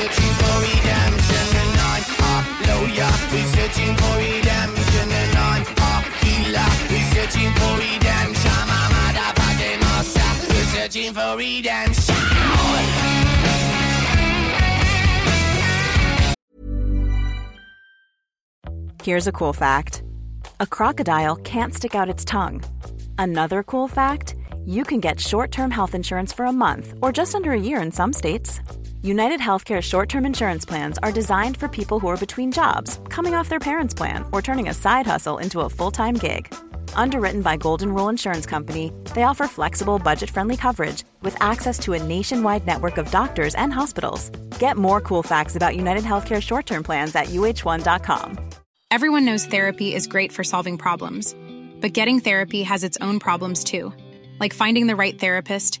searching 0.00 0.34
for 0.40 0.56
redemption 0.64 1.46
And 1.60 1.76
I'm 1.90 2.04
we're 3.32 3.50
searching 3.56 3.94
for 4.00 4.14
redemption 4.16 5.08
And 5.20 5.36
I'm 5.36 5.64
a 5.76 5.92
healer, 6.24 6.70
we're 6.90 7.08
searching 7.14 7.52
for 7.58 7.72
redemption 7.84 8.60
we're 10.48 10.68
searching 10.74 11.12
for 11.12 11.36
redemption 11.36 12.14
Here's 19.02 19.26
a 19.26 19.32
cool 19.32 19.54
fact. 19.54 20.02
A 20.60 20.66
crocodile 20.66 21.36
can't 21.36 21.74
stick 21.74 21.94
out 21.94 22.10
its 22.10 22.22
tongue. 22.24 22.62
Another 23.18 23.62
cool 23.62 23.88
fact 23.88 24.36
you 24.66 24.84
can 24.84 25.00
get 25.00 25.18
short 25.18 25.50
term 25.50 25.70
health 25.70 25.94
insurance 25.94 26.32
for 26.32 26.44
a 26.44 26.52
month 26.52 26.94
or 27.02 27.12
just 27.12 27.34
under 27.34 27.52
a 27.52 27.60
year 27.60 27.80
in 27.80 27.90
some 27.90 28.12
states. 28.12 28.60
United 29.02 29.40
Healthcare 29.40 29.80
short 29.80 30.10
term 30.10 30.26
insurance 30.26 30.66
plans 30.66 30.98
are 30.98 31.10
designed 31.10 31.56
for 31.56 31.68
people 31.68 31.98
who 31.98 32.08
are 32.08 32.18
between 32.18 32.52
jobs, 32.52 33.00
coming 33.08 33.34
off 33.34 33.48
their 33.48 33.58
parents' 33.58 33.94
plan, 33.94 34.26
or 34.30 34.42
turning 34.42 34.68
a 34.68 34.74
side 34.74 35.06
hustle 35.06 35.38
into 35.38 35.60
a 35.60 35.70
full 35.70 35.90
time 35.90 36.14
gig. 36.14 36.52
Underwritten 36.94 37.40
by 37.40 37.56
Golden 37.56 37.94
Rule 37.94 38.10
Insurance 38.10 38.44
Company, 38.44 38.92
they 39.14 39.22
offer 39.22 39.46
flexible, 39.46 39.98
budget 39.98 40.28
friendly 40.28 40.56
coverage 40.56 41.04
with 41.22 41.34
access 41.40 41.78
to 41.78 41.94
a 41.94 42.02
nationwide 42.02 42.66
network 42.66 42.98
of 42.98 43.10
doctors 43.10 43.54
and 43.54 43.72
hospitals. 43.72 44.28
Get 44.58 44.76
more 44.76 45.00
cool 45.00 45.22
facts 45.22 45.56
about 45.56 45.76
United 45.76 46.04
Healthcare 46.04 46.42
short 46.42 46.66
term 46.66 46.82
plans 46.82 47.16
at 47.16 47.28
uh1.com. 47.28 48.50
Everyone 48.90 49.24
knows 49.24 49.46
therapy 49.46 49.94
is 49.94 50.08
great 50.08 50.30
for 50.30 50.44
solving 50.44 50.76
problems, 50.76 51.34
but 51.80 51.94
getting 51.94 52.20
therapy 52.20 52.64
has 52.64 52.84
its 52.84 52.98
own 53.00 53.18
problems 53.18 53.64
too, 53.64 53.94
like 54.40 54.52
finding 54.52 54.88
the 54.88 54.96
right 54.96 55.18
therapist, 55.18 55.80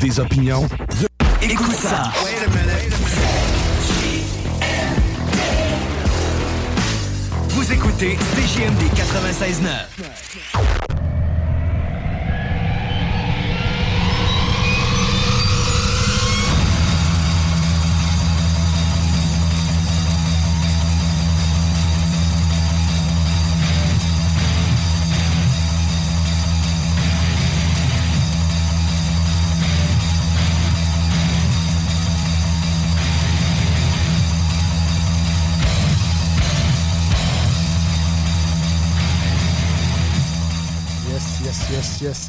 Des 0.00 0.18
opinions, 0.18 0.66
Écoute 1.42 1.74
ça. 1.74 2.10
Vous 7.50 7.72
écoutez 7.72 8.16
CJMD 8.16 8.82
96.9. 8.94 10.99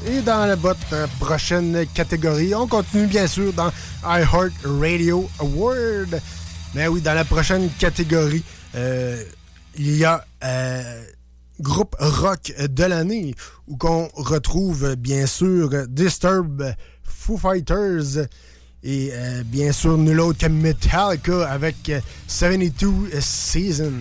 Et 0.08 0.22
dans 0.22 0.58
botte 0.58 0.78
euh, 0.94 1.08
prochaine 1.20 1.86
catégorie, 1.94 2.54
on 2.54 2.68
continue 2.68 3.08
bien 3.08 3.28
sûr 3.28 3.52
dans 3.54 3.72
iHeart 4.04 4.52
Radio 4.64 5.30
Award. 5.40 6.22
Mais 6.76 6.88
oui, 6.88 7.02
dans 7.02 7.14
la 7.14 7.26
prochaine 7.26 7.70
catégorie, 7.80 8.44
euh, 8.76 9.24
il 9.76 9.98
y 9.98 10.06
a 10.06 10.26
euh, 10.44 11.04
groupe 11.60 11.96
rock 12.00 12.54
de 12.60 12.84
l'année 12.84 13.36
où 13.68 13.78
qu'on 13.78 14.08
retrouve 14.14 14.96
bien 14.96 15.26
sûr 15.26 15.70
Disturb, 15.88 16.64
Foo 17.04 17.38
Fighters 17.38 18.28
et 18.84 19.12
bien 19.46 19.72
sûr 19.72 19.98
nul 19.98 20.20
autre 20.20 20.40
que 20.40 20.48
Metallica 20.48 21.48
avec 21.50 21.90
euh, 21.90 22.00
72 22.28 23.10
Season. 23.20 23.92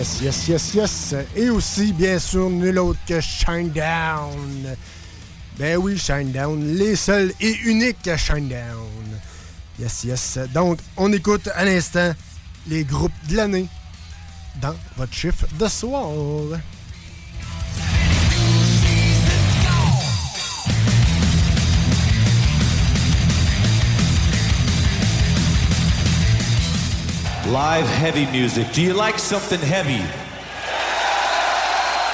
Yes, 0.00 0.48
yes, 0.48 0.74
yes. 0.74 1.14
Et 1.36 1.50
aussi, 1.50 1.92
bien 1.92 2.18
sûr, 2.18 2.48
nul 2.48 2.78
autre 2.78 2.98
que 3.06 3.20
Shinedown. 3.20 4.74
Ben 5.58 5.76
oui, 5.76 5.98
Shinedown, 5.98 6.74
les 6.74 6.96
seuls 6.96 7.34
et 7.38 7.54
uniques 7.64 8.08
Shinedown. 8.16 9.20
Yes, 9.78 10.04
yes. 10.04 10.38
Donc, 10.54 10.78
on 10.96 11.12
écoute 11.12 11.50
à 11.54 11.66
l'instant 11.66 12.14
les 12.66 12.84
groupes 12.84 13.12
de 13.28 13.36
l'année 13.36 13.66
dans 14.62 14.74
votre 14.96 15.12
chiffre 15.12 15.44
de 15.58 15.68
soir. 15.68 16.08
Live 27.50 27.86
heavy 27.88 28.26
music. 28.26 28.72
Do 28.72 28.80
you 28.80 28.94
like 28.94 29.18
something 29.18 29.58
heavy? 29.58 29.98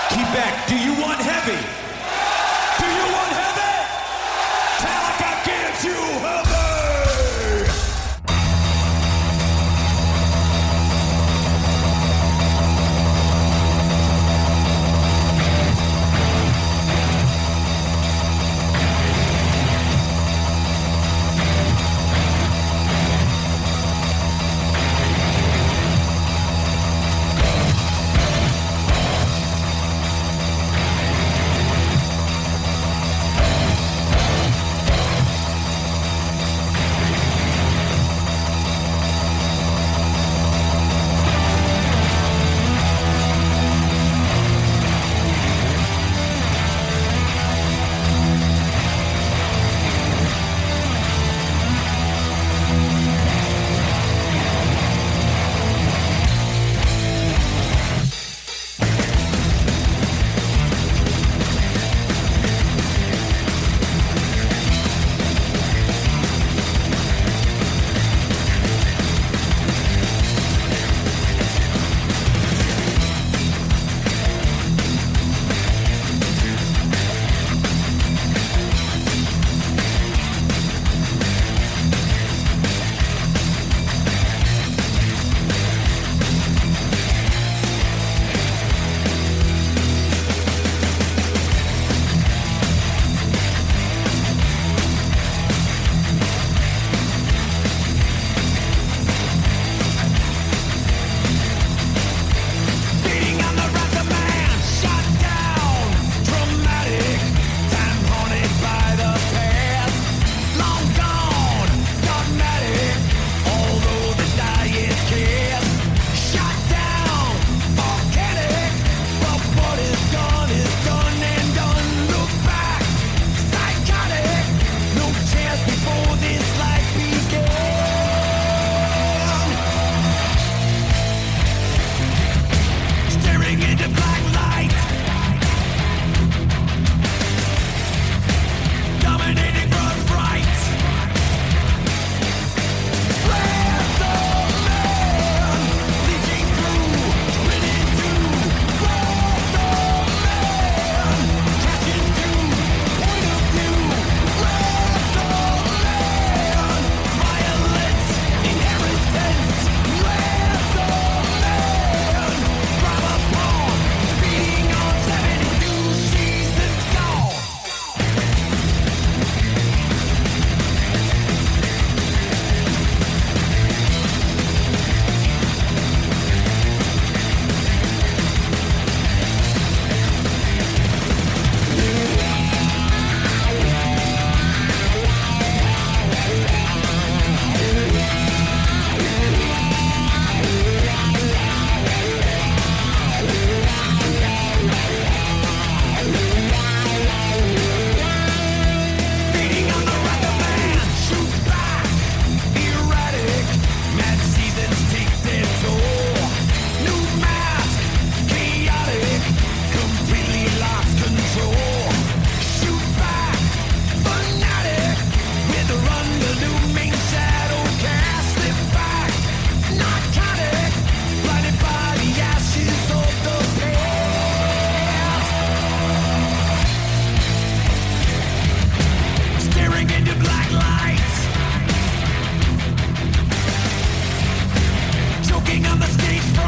Quebec, 0.09 0.67
do 0.67 0.79
you 0.79 0.86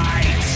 fight! 0.08 0.47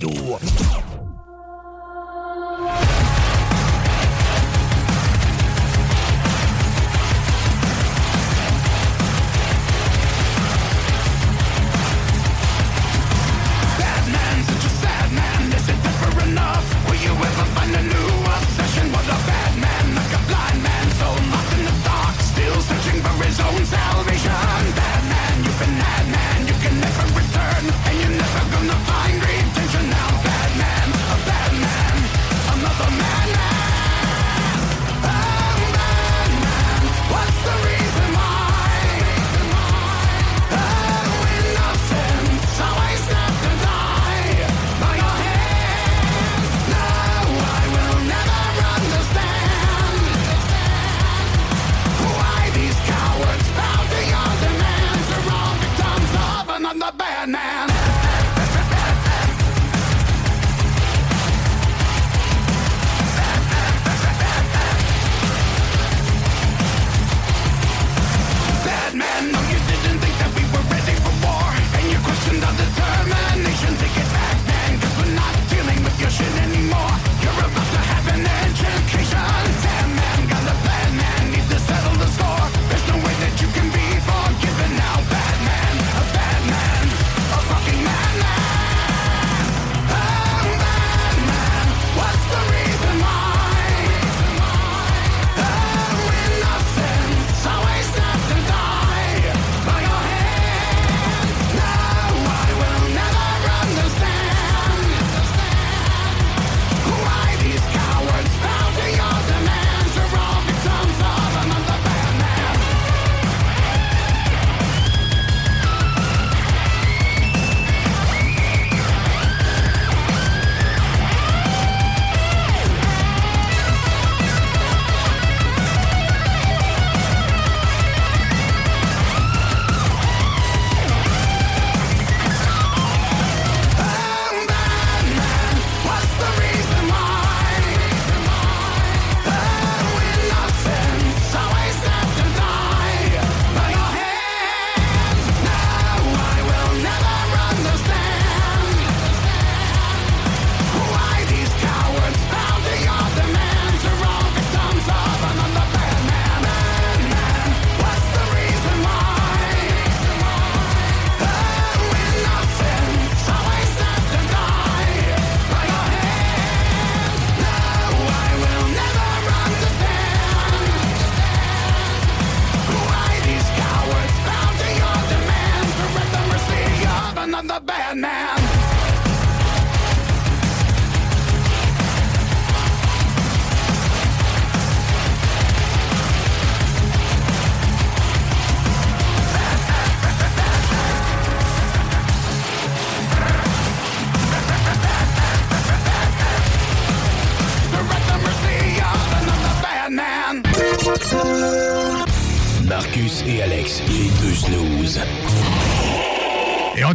doido. 0.00 0.39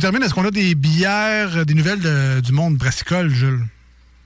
Termine, 0.05 0.21
est-ce 0.21 0.35
qu'on 0.35 0.45
a 0.45 0.51
des 0.51 0.75
bières, 0.75 1.65
des 1.65 1.73
nouvelles 1.73 1.99
de- 1.99 2.39
du 2.39 2.51
monde 2.51 2.75
brassicole, 2.77 3.29
Jules? 3.29 3.61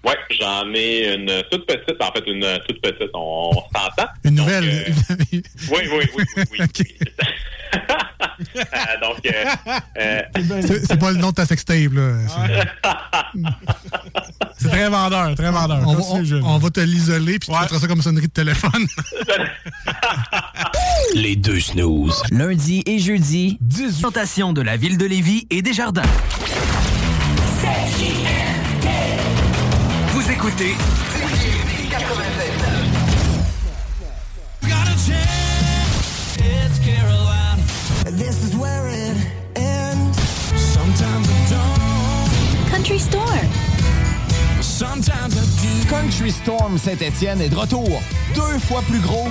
Ouais, 0.06 0.18
j'en 0.38 0.66
ai 0.74 1.14
une 1.16 1.42
toute 1.50 1.66
petite, 1.66 1.96
en 2.02 2.12
fait, 2.12 2.24
une 2.28 2.46
toute 2.68 2.82
petite, 2.82 3.10
on, 3.14 3.52
on 3.54 3.62
s'entend. 3.80 4.10
Une 4.26 4.36
nouvelle? 4.36 4.94
Oui, 5.32 5.42
oui, 5.72 5.88
oui, 5.92 6.08
oui, 6.18 6.44
oui. 6.52 6.60
oui. 6.80 6.98
Euh, 8.40 8.61
donc, 9.02 9.18
euh, 9.26 9.45
euh, 9.99 10.22
C'est 10.88 10.99
pas 10.99 11.11
le 11.11 11.18
nom 11.18 11.30
de 11.30 11.36
ta 11.36 11.45
sextape, 11.45 11.91
là. 11.94 12.14
C'est- 14.57 14.68
très 14.70 14.90
vendeur, 14.90 15.36
très 15.36 15.52
vendeur. 15.52 15.82
On, 15.86 15.94
va- 15.94 16.02
Continue, 16.02 16.20
on- 16.22 16.24
Jules. 16.26 16.41
on 16.44 16.57
va 16.57 16.70
te 16.70 16.80
l'isoler, 16.80 17.40
puis 17.40 17.49
tu 17.53 17.60
mettras 17.60 17.80
ça 17.80 17.88
comme 17.88 18.02
sonnerie 18.02 18.28
de 18.28 18.32
téléphone. 18.32 18.86
Les 21.16 21.36
deux 21.36 21.60
snooze. 21.60 22.22
Lundi 22.32 22.84
et 22.86 22.99
jeudi, 22.99 23.57
18 23.61 23.90
présentation 23.99 24.53
de 24.53 24.61
la 24.61 24.78
ville 24.78 24.98
de 24.98 25.06
Lévis 25.06 25.45
et 25.49 25.61
des 25.61 25.74
jardins. 25.74 26.02
Vous 30.14 30.32
écoutez 30.32 30.76
This 38.20 38.44
is 38.44 38.54
where 38.58 38.86
it 38.90 39.16
ends. 39.56 40.20
Sometimes 40.60 41.26
I 41.30 41.48
don't. 41.50 42.70
Country 42.70 43.00
Store. 43.00 43.40
Sometimes 44.62 45.38
I 45.38 45.46
do. 45.62 45.90
Country 45.90 46.30
Storm 46.30 46.78
Saint-Étienne 46.78 47.40
est 47.40 47.48
de 47.48 47.56
retour. 47.56 48.02
Deux 48.36 48.60
fois 48.60 48.82
plus 48.90 49.00
gros. 49.00 49.30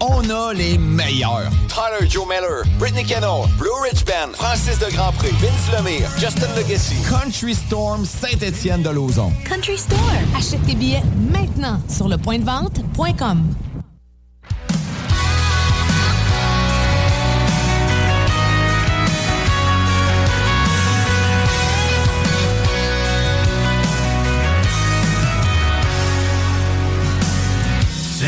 On 0.00 0.30
a 0.30 0.54
les 0.54 0.78
meilleurs. 0.78 1.50
Tyler 1.66 2.08
Joe 2.08 2.24
Miller, 2.28 2.62
Brittany 2.78 3.04
Kennel, 3.04 3.48
Blue 3.58 3.74
Ridge 3.82 4.04
Band, 4.04 4.32
Francis 4.34 4.78
de 4.78 4.94
Grandpré, 4.94 5.30
Vince 5.40 5.72
Lemire, 5.76 6.08
Justin 6.16 6.54
Legacy. 6.54 6.94
Country 7.10 7.56
Storm 7.56 8.04
Saint-Étienne 8.04 8.82
de 8.82 8.90
Lauson. 8.90 9.32
Country 9.44 9.76
Store. 9.76 9.98
Achète 10.38 10.64
tes 10.64 10.76
billets 10.76 11.02
maintenant 11.32 11.80
sur 11.88 12.08
le 12.08 12.16
point 12.16 12.38
de 12.38 12.44
vente.com. 12.44 13.54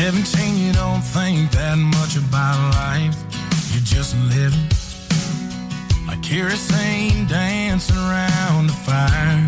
Seventeen, 0.07 0.55
you 0.55 0.71
don't 0.71 1.01
think 1.01 1.51
that 1.51 1.75
much 1.77 2.15
about 2.15 2.55
life. 2.79 3.17
You're 3.73 3.83
just 3.83 4.15
living. 4.31 4.69
Like 6.07 6.23
kerosene 6.23 7.27
dancing 7.27 7.97
around 7.97 8.67
the 8.67 8.77
fire. 8.87 9.43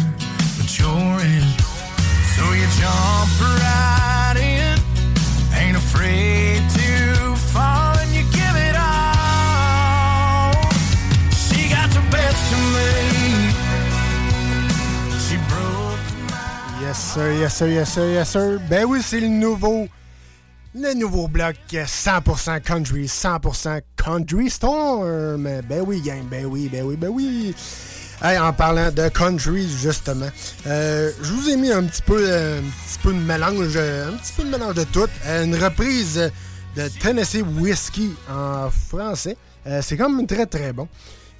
But 0.60 0.68
you're 0.76 1.20
in. 1.24 1.48
So 2.36 2.44
you 2.60 2.68
jump 2.76 3.32
right 3.40 4.36
in. 4.36 4.76
Ain't 5.56 5.78
afraid 5.78 6.60
to 6.76 7.40
fall 7.56 7.96
and 7.96 8.12
you 8.12 8.28
give 8.36 8.56
it 8.60 8.76
all. 8.76 10.52
She 11.40 11.72
got 11.72 11.88
the 11.96 12.04
best 12.12 12.44
of 12.52 12.60
me. 12.76 13.56
She 15.24 15.40
broke 15.48 16.04
Yes, 16.82 17.00
sir, 17.00 17.32
yes, 17.32 17.56
sir, 17.56 17.68
yes, 17.70 17.94
sir, 17.94 18.12
yes, 18.12 18.30
sir. 18.30 18.60
Ben 18.70 18.84
oui, 18.84 19.00
c'est 19.02 19.22
le 19.22 19.30
nouveau. 19.30 19.88
Le 20.76 20.94
nouveau 20.94 21.28
bloc 21.28 21.56
100% 21.72 22.62
country, 22.62 23.06
100% 23.06 23.82
country 23.96 24.52
storm. 24.52 25.44
Ben 25.68 25.84
oui, 25.84 26.00
gang, 26.00 26.24
ben 26.30 26.46
oui, 26.46 26.70
ben 26.72 26.84
oui, 26.86 26.96
ben 26.96 27.10
oui. 27.10 27.56
Hey, 28.22 28.38
en 28.38 28.54
parlant 28.54 28.92
de 28.92 29.10
country, 29.10 29.68
justement, 29.68 30.30
euh, 30.68 31.12
je 31.24 31.34
vous 31.34 31.50
ai 31.50 31.56
mis 31.56 31.72
un 31.72 31.84
petit 31.86 32.04
peu, 32.04 32.24
euh, 32.24 32.60
un 32.60 32.62
petit 32.62 33.00
peu 33.02 33.14
de 33.14 33.18
mélange, 33.18 33.78
un 33.78 34.16
petit 34.18 34.34
peu 34.38 34.44
de 34.44 34.50
mélange 34.50 34.76
de 34.76 34.84
tout. 34.84 35.08
Euh, 35.26 35.44
une 35.44 35.56
reprise 35.56 36.32
de 36.76 36.88
Tennessee 37.02 37.42
Whiskey 37.58 38.10
en 38.30 38.70
français. 38.70 39.38
Euh, 39.66 39.82
c'est 39.82 39.98
quand 39.98 40.10
même 40.10 40.28
très 40.28 40.46
très 40.46 40.72
bon. 40.72 40.88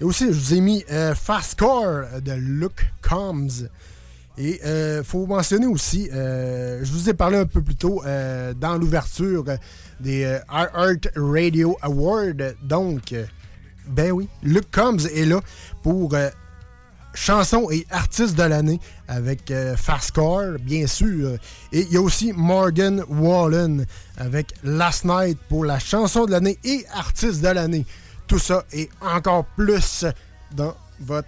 Et 0.02 0.06
aussi, 0.06 0.26
je 0.26 0.40
vous 0.40 0.54
ai 0.56 0.62
mis 0.62 0.84
Fast 1.14 1.60
Car 1.60 2.20
de 2.20 2.32
Luke 2.32 2.84
Combs. 3.08 3.68
Et 4.40 4.62
euh, 4.66 5.04
faut 5.04 5.28
mentionner 5.28 5.68
aussi, 5.68 6.10
euh, 6.14 6.80
je 6.82 6.92
vous 6.94 7.10
ai 7.10 7.14
parlé 7.14 7.38
un 7.38 7.46
peu 7.46 7.62
plus 7.62 7.76
tôt 7.76 8.02
euh, 8.06 8.54
dans 8.54 8.78
l'ouverture 8.78 9.44
des 10.00 10.40
Art 10.48 10.70
Radio 11.16 11.78
Awards. 11.82 12.56
Donc, 12.64 13.14
ben 13.88 14.12
oui, 14.12 14.30
Luke 14.42 14.72
Combs 14.72 15.06
est 15.14 15.26
là 15.26 15.42
pour 15.84 16.16
chanson 17.14 17.70
et 17.70 17.86
artiste 17.90 18.36
de 18.38 18.44
l'année 18.44 18.80
avec 19.08 19.52
euh, 19.52 19.76
bien 20.62 20.88
sûr. 20.88 21.34
Et 21.72 21.82
il 21.82 21.94
y 21.94 21.98
a 21.98 22.02
aussi 22.02 22.32
Morgan 22.34 23.04
Wallen 23.10 23.86
avec 24.18 24.54
Last 24.64 25.06
Night 25.06 25.38
pour 25.50 25.66
la 25.66 25.80
chanson 25.80 26.26
de 26.26 26.32
l'année 26.32 26.58
et 26.64 26.86
artiste 26.94 27.42
de 27.42 27.50
l'année. 27.50 27.86
Tout 28.28 28.40
ça 28.40 28.64
et 28.72 28.90
encore 29.02 29.46
plus 29.58 30.06
dans 30.56 30.76
votre 31.02 31.28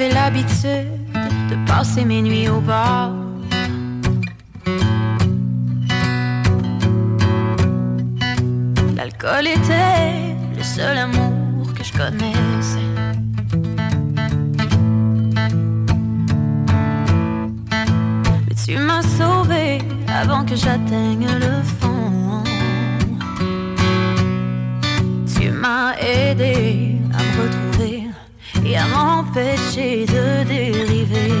J'avais 0.00 0.14
l'habitude 0.14 0.88
de 1.50 1.66
passer 1.66 2.06
mes 2.06 2.22
nuits 2.22 2.48
au 2.48 2.58
bar. 2.62 3.12
L'alcool 8.96 9.46
était 9.46 10.36
le 10.56 10.62
seul 10.62 10.96
amour 10.96 11.74
que 11.74 11.84
je 11.84 11.92
connaissais. 11.92 12.78
Mais 18.46 18.54
tu 18.64 18.78
m'as 18.78 19.02
sauvé 19.02 19.82
avant 20.08 20.46
que 20.46 20.56
j'atteigne 20.56 21.28
le 21.38 21.62
fond. 21.78 22.42
Tu 25.34 25.50
m'as 25.50 25.94
aidé 25.98 26.79
m'empêcher 29.40 30.04
de 30.06 30.44
dériver. 30.44 31.32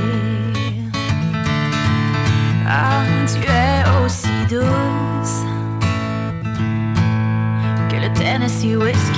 Ah, 2.68 3.02
tu 3.26 3.40
es 3.50 4.04
aussi 4.04 4.28
douce 4.48 5.44
que 7.88 7.96
le 7.96 8.12
Tennessee 8.14 8.76
Whiskey. 8.76 9.09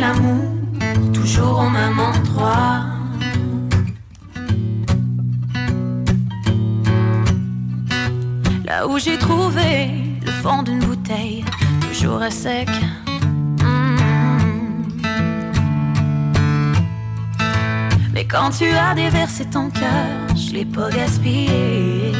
l'amour, 0.00 0.44
toujours 1.12 1.60
au 1.60 1.70
même 1.70 1.98
endroit. 1.98 2.84
Là 8.64 8.86
où 8.86 8.98
j'ai 8.98 9.18
trouvé 9.18 9.90
le 10.24 10.30
fond 10.30 10.62
d'une 10.62 10.78
bouteille, 10.80 11.44
toujours 11.80 12.22
à 12.22 12.30
sec. 12.30 12.68
Hmm. 13.60 13.96
Mais 18.12 18.24
quand 18.24 18.50
tu 18.50 18.66
as 18.66 18.94
déversé 18.94 19.46
ton 19.46 19.70
cœur, 19.70 20.36
je 20.36 20.52
l'ai 20.52 20.64
pas 20.64 20.90
gaspillé. 20.90 22.12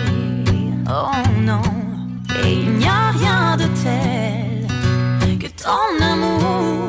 Oh 0.88 1.12
non, 1.42 1.62
et 2.44 2.52
il 2.52 2.72
n'y 2.78 2.86
a 2.86 3.10
rien 3.10 3.56
de 3.56 3.68
tel 3.82 5.38
que 5.38 5.48
ton 5.62 6.02
amour. 6.02 6.87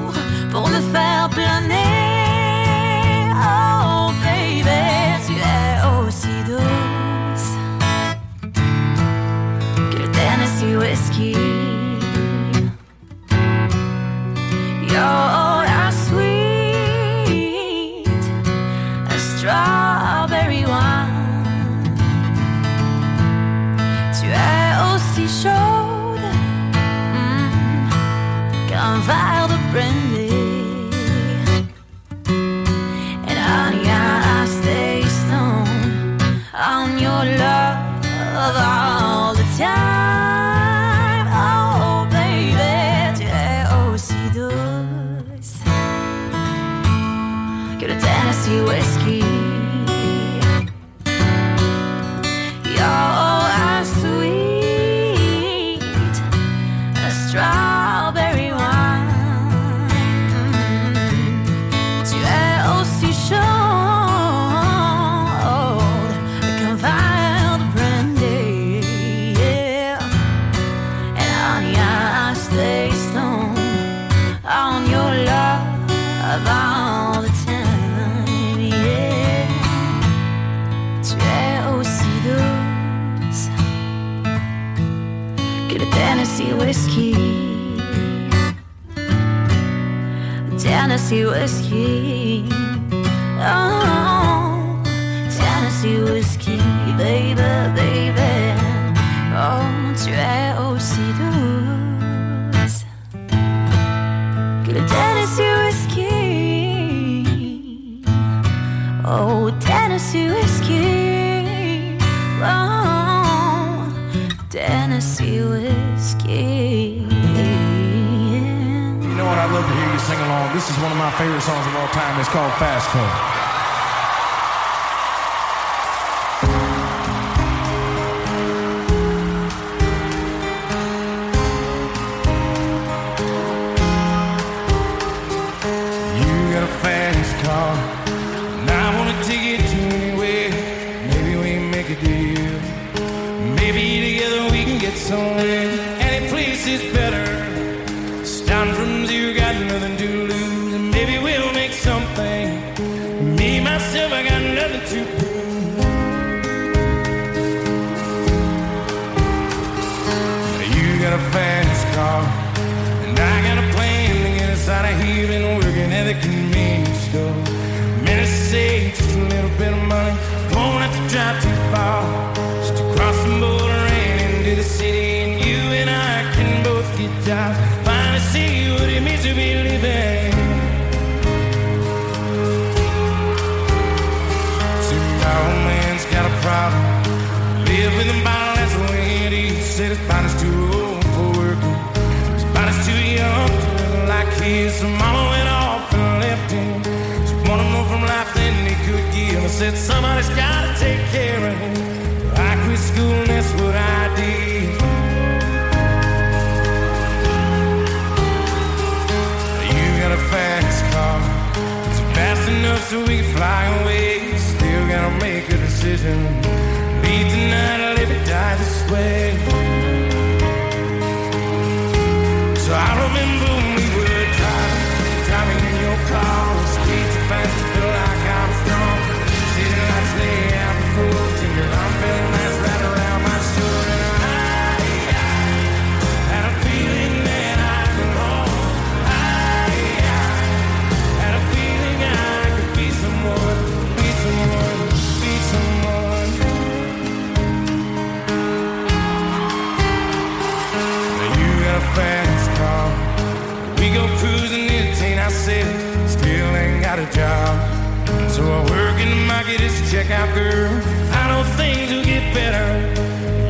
So 258.40 258.46
I 258.46 258.62
work 258.72 259.02
in 259.02 259.10
the 259.10 259.26
market 259.28 259.60
as 259.60 259.76
a 259.82 259.84
checkout 259.94 260.34
girl. 260.34 260.72
I 261.12 261.28
know 261.28 261.44
things 261.58 261.92
will 261.92 262.06
get 262.06 262.34
better. 262.34 262.68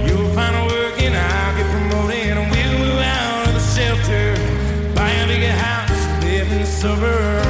You'll 0.07 0.34
find 0.34 0.56
a 0.56 0.66
work 0.66 0.99
and 0.99 1.16
I'll 1.16 1.56
get 1.56 1.70
promoted. 1.70 2.38
And 2.38 2.49
we'll 2.49 2.80
move 2.80 2.98
out 2.98 3.48
of 3.49 3.53
the 3.53 3.66
shelter. 3.76 4.34
Buy 4.95 5.11
a 5.11 5.28
bigger 5.28 5.52
house, 5.52 6.24
live 6.24 6.52
in 6.52 6.61
the 6.61 6.66
suburbs. 6.66 7.49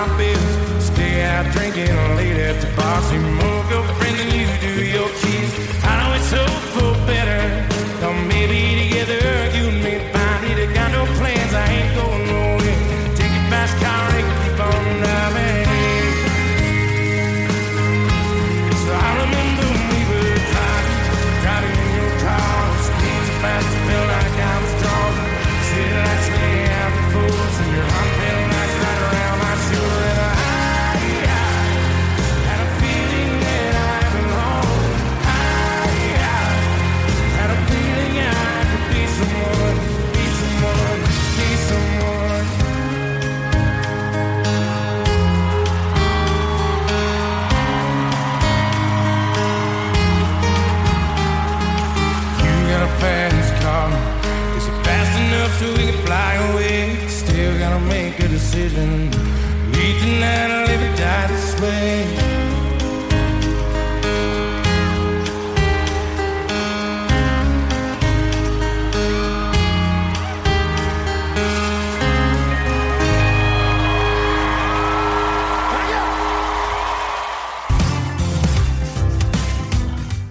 Our 0.00 0.16
bills. 0.16 0.84
Stay 0.84 1.22
out 1.22 1.44
drinking 1.52 1.94
late 2.16 2.40
at 2.48 2.56
the 2.60 2.68
bar. 2.76 3.02
See 3.02 3.18
more 3.18 3.62
girlfriends 3.68 4.18
than 4.18 4.30
you 4.38 4.46
do 4.60 4.84
your 4.96 5.08
kids. 5.20 5.29
Tonight 60.00 60.50
or 60.50 60.66
live 60.66 60.82
or 60.82 60.96
die 60.96 61.26
this 61.28 61.60
way. 61.60 62.06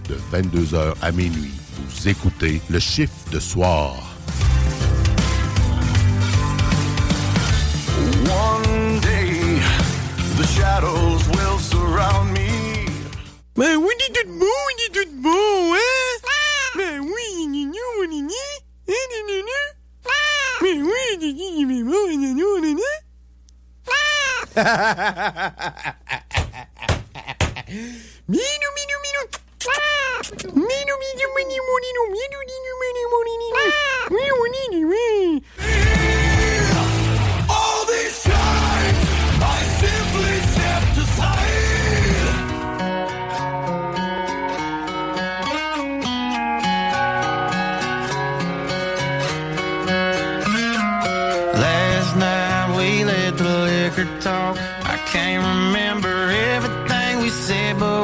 De 0.07 0.15
22h 0.31 0.95
à 1.01 1.11
minuit, 1.11 1.51
vous 1.77 2.07
écoutez 2.07 2.61
le 2.69 2.79
chiffre 2.79 3.13
de 3.31 3.39
soir. 3.39 4.08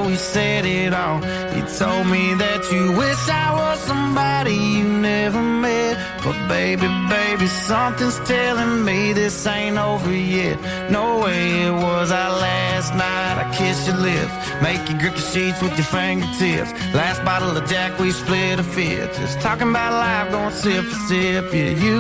But 0.06 0.12
we 0.12 0.18
said 0.18 0.66
it 0.66 0.94
all. 0.94 1.20
You 1.56 1.64
told 1.78 2.08
me 2.08 2.34
that 2.36 2.62
you 2.72 2.92
wish 2.98 3.30
I 3.30 3.54
was 3.54 3.80
somebody 3.80 4.54
you 4.54 4.84
never 4.84 5.42
met. 5.42 5.98
But 6.24 6.48
baby, 6.48 6.88
baby, 7.10 7.48
something's 7.48 8.20
telling 8.28 8.84
me 8.86 9.14
this 9.14 9.48
ain't 9.48 9.78
over 9.78 10.14
yet. 10.14 10.58
No 10.92 11.20
way 11.20 11.64
it 11.68 11.72
was 11.72 12.12
our 12.12 12.32
last 12.40 12.94
night. 12.94 13.36
I 13.44 13.46
kissed 13.58 13.88
your 13.88 13.98
lips, 13.98 14.34
make 14.62 14.82
you 14.90 14.98
grip 15.00 15.16
the 15.16 15.22
sheets 15.22 15.62
with 15.62 15.76
your 15.78 15.90
fingertips. 15.98 16.72
Last 16.94 17.24
bottle 17.24 17.56
of 17.58 17.68
Jack, 17.68 18.00
we 18.00 18.12
split 18.12 18.60
a 18.60 18.64
fifth. 18.64 19.18
Just 19.18 19.42
talking 19.42 19.70
about 19.70 19.94
life, 19.94 20.32
going 20.32 20.54
sip 20.54 20.84
for 20.86 21.00
sip. 21.08 21.46
Yeah, 21.54 21.74
you, 21.86 21.98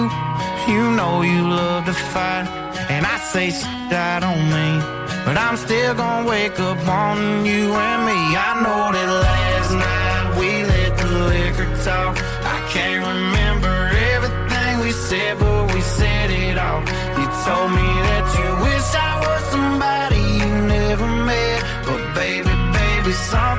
you 0.71 0.81
know 0.97 1.21
you 1.21 1.41
love 1.41 1.85
to 1.85 1.93
fight. 1.93 2.47
And 2.89 3.05
I 3.05 3.17
say 3.17 3.49
shit 3.49 3.93
I 3.93 4.19
don't 4.19 4.45
mean. 4.49 5.04
But 5.25 5.37
I'm 5.39 5.57
still 5.57 5.95
gonna 5.95 6.29
wake 6.29 6.59
up 6.59 6.87
on 6.87 7.45
you 7.47 7.73
and 7.73 8.01
me. 8.05 8.19
I 8.47 8.51
know 8.63 8.83
that 8.95 9.09
last 9.27 9.71
night 9.73 10.25
we 10.39 10.49
let 10.71 10.91
the 10.99 11.09
liquor 11.33 11.69
talk. 11.83 12.13
I 12.55 12.57
can't 12.73 13.01
remember 13.11 13.75
everything 14.13 14.79
we 14.85 14.91
said, 14.91 15.39
but 15.39 15.73
we 15.73 15.81
said 15.81 16.29
it 16.29 16.57
all. 16.59 16.81
You 17.19 17.25
told 17.43 17.69
me 17.79 17.89
that 18.07 18.25
you 18.37 18.49
wish 18.67 18.87
I 18.93 19.13
was 19.25 19.41
somebody 19.53 20.21
you 20.41 20.49
never 20.77 21.07
met. 21.29 21.59
But 21.87 22.01
baby, 22.13 22.53
baby, 22.77 23.11
something's 23.13 23.54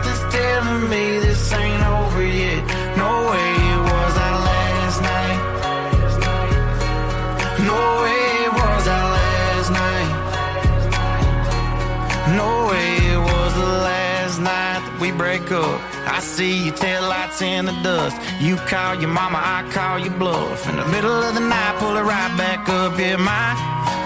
break 15.17 15.51
up. 15.51 15.81
I 16.07 16.21
see 16.21 16.67
your 16.67 16.75
taillights 16.75 17.41
in 17.43 17.67
the 17.67 17.77
dust. 17.83 18.17
You 18.41 18.57
call 18.57 18.95
your 18.95 19.09
mama, 19.11 19.41
I 19.43 19.69
call 19.73 19.99
your 19.99 20.13
bluff. 20.15 20.69
In 20.69 20.77
the 20.77 20.87
middle 20.87 21.23
of 21.29 21.35
the 21.35 21.41
night, 21.41 21.77
pull 21.79 21.97
it 21.97 22.03
right 22.03 22.33
back 22.37 22.69
up. 22.69 22.99
Yeah, 22.99 23.17
my 23.17 23.47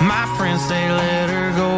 my 0.00 0.24
friends 0.36 0.62
say 0.66 0.90
let 0.90 1.28
her 1.30 1.50
go. 1.56 1.72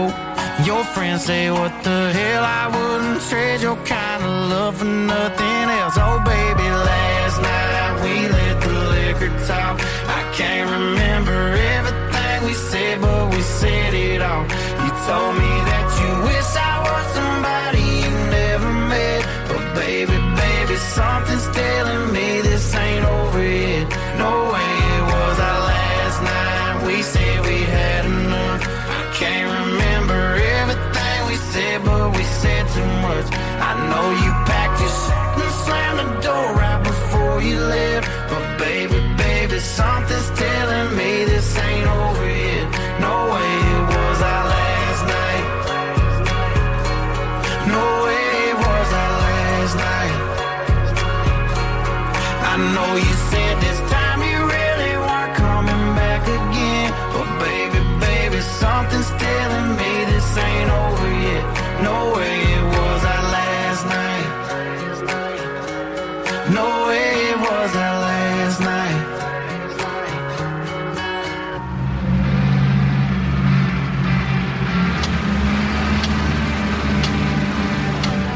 Your 0.65 0.85
friends 0.85 1.25
say 1.25 1.51
what 1.51 1.73
the 1.83 2.13
hell? 2.13 2.45
I 2.45 2.65
wouldn't 2.75 3.23
trade 3.29 3.61
your 3.63 3.77
kind 3.85 4.23
of 4.23 4.51
love 4.51 4.77
for 4.79 4.85
nothing 4.85 5.65
else. 5.81 5.97
Oh 5.97 6.19
baby, 6.25 6.69
last 6.91 7.37
night 7.41 7.95
we 8.05 8.15
let 8.29 8.57
the 8.61 8.75
liquor 8.95 9.33
talk. 9.47 9.81
I 10.19 10.23
can't 10.37 10.71
remember 10.71 11.39
everything 11.77 12.47
we 12.47 12.55
said, 12.55 13.01
but 13.01 13.35
we 13.35 13.41
said 13.43 13.95
it 13.95 14.21
all. 14.23 14.45
You 14.83 14.91
told 15.09 15.35
me 15.43 15.53
that 15.69 15.82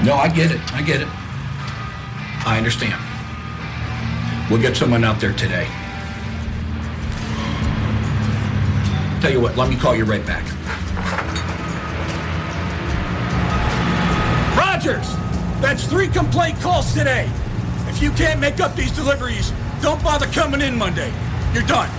No, 0.07 0.15
I 0.15 0.29
get 0.29 0.53
it. 0.53 0.61
I 0.73 0.83
get 0.83 1.01
it. 1.01 1.09
I 2.47 2.59
understand. 2.59 2.95
We'll 4.49 4.63
get 4.63 4.77
someone 4.77 5.03
out 5.03 5.21
there 5.21 5.33
today. 5.33 5.67
Tell 9.21 9.33
you 9.33 9.41
what, 9.41 9.57
let 9.57 9.69
me 9.69 9.75
call 9.75 9.97
you 9.97 10.05
right 10.05 10.25
back. 10.25 10.45
Rogers! 14.57 15.17
That's 15.61 15.83
three 15.89 16.07
complaint 16.07 16.61
calls 16.61 16.95
today. 16.95 17.29
If 17.89 18.01
you 18.01 18.13
can't 18.13 18.39
make 18.39 18.61
up 18.61 18.77
these 18.77 18.93
deliveries, 18.93 19.53
don't 19.83 20.01
bother 20.05 20.27
coming 20.27 20.61
in 20.61 20.79
Monday. 20.79 21.13
You're 21.53 21.67
done. 21.67 21.91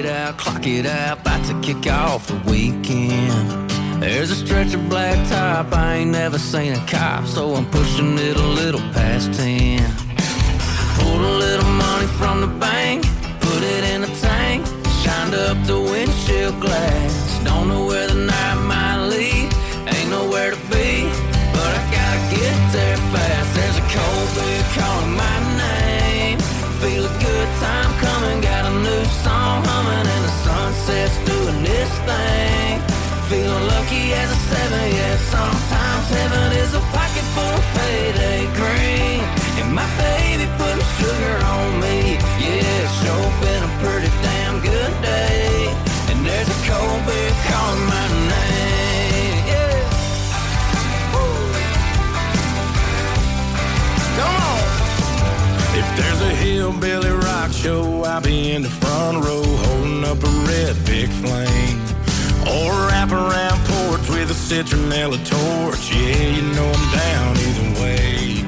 It 0.00 0.06
out, 0.06 0.38
clock 0.38 0.66
it 0.66 0.86
out, 0.86 1.20
about 1.20 1.44
to 1.44 1.60
kick 1.60 1.86
off 1.92 2.26
the 2.26 2.36
weekend. 2.50 3.70
There's 4.00 4.30
a 4.30 4.34
stretch 4.34 4.72
of 4.72 4.88
black 4.88 5.16
top, 5.28 5.72
I 5.72 5.96
ain't 5.96 6.10
never 6.10 6.38
seen 6.38 6.72
a 6.72 6.86
cop, 6.86 7.26
so 7.26 7.54
I'm 7.54 7.66
pushing 7.70 8.16
it 8.18 8.36
a 8.36 8.48
little 8.60 8.80
past 8.92 9.34
10. 9.34 9.78
Pulled 10.96 11.24
a 11.32 11.34
little 11.44 11.70
money 11.86 12.06
from 12.18 12.40
the 12.40 12.46
bank, 12.46 13.04
put 13.40 13.62
it 13.62 13.84
in 13.92 14.00
the 14.00 14.12
tank, 14.20 14.66
shined 15.02 15.34
up 15.34 15.58
the 15.66 15.78
windshield 15.78 16.58
glass. 16.60 17.44
Don't 17.44 17.68
know 17.68 17.84
where 17.84 18.06
the 18.06 18.20
night 18.34 18.58
might 18.72 19.00
lead, 19.08 19.52
ain't 19.94 20.10
nowhere 20.10 20.52
to 20.52 20.60
be, 20.72 21.04
but 21.52 21.70
I 21.80 21.82
gotta 21.98 22.22
get 22.36 22.56
there 22.72 22.96
fast. 23.12 23.54
There's 23.54 23.76
a 23.76 23.86
cold 23.96 24.28
beer 24.34 24.64
calling 24.76 25.14
my 25.14 25.39
Feeling 33.30 33.46
lucky 33.46 34.12
as 34.12 34.28
a 34.28 34.34
seven, 34.50 34.90
yeah. 34.90 35.16
Sometimes 35.30 36.08
heaven 36.10 36.50
is 36.58 36.74
a 36.74 36.80
pocket 36.90 37.26
full 37.30 37.54
of 37.60 37.64
payday 37.78 38.42
green. 38.58 39.22
And 39.62 39.72
my 39.72 39.86
baby 40.02 40.50
putting 40.58 40.82
sugar 40.98 41.36
on 41.46 41.78
me. 41.78 42.18
Yeah, 42.42 42.82
it's 42.82 42.90
sure 42.98 43.30
been 43.38 43.62
a 43.62 43.72
pretty 43.78 44.10
damn 44.26 44.58
good 44.58 44.94
day. 45.00 45.70
And 46.10 46.26
there's 46.26 46.48
a 46.48 46.58
cold 46.66 47.06
beer 47.06 47.30
calling 47.46 47.86
my 47.94 48.06
name. 48.34 49.38
Yeah. 49.46 49.78
Come 54.18 54.36
on. 54.50 54.60
If 55.78 55.86
there's 55.96 56.20
a 56.20 56.34
hillbilly 56.34 57.10
rock 57.10 57.52
show, 57.52 58.02
I'll 58.02 58.20
be 58.20 58.50
in 58.50 58.62
the 58.62 58.70
front 58.82 59.24
row 59.24 59.44
holding 59.44 60.02
up 60.02 60.18
a 60.20 60.32
red 60.50 60.74
big 60.84 61.08
flame. 61.22 61.99
Or 62.50 62.72
wrap 62.88 63.12
around 63.12 63.58
porch 63.70 64.08
with 64.10 64.30
a 64.30 64.34
citronella 64.34 65.18
torch. 65.22 65.94
Yeah, 65.94 66.34
you 66.34 66.42
know 66.54 66.66
I'm 66.66 66.86
down 66.98 67.30
either 67.46 67.68
way. 67.80 68.42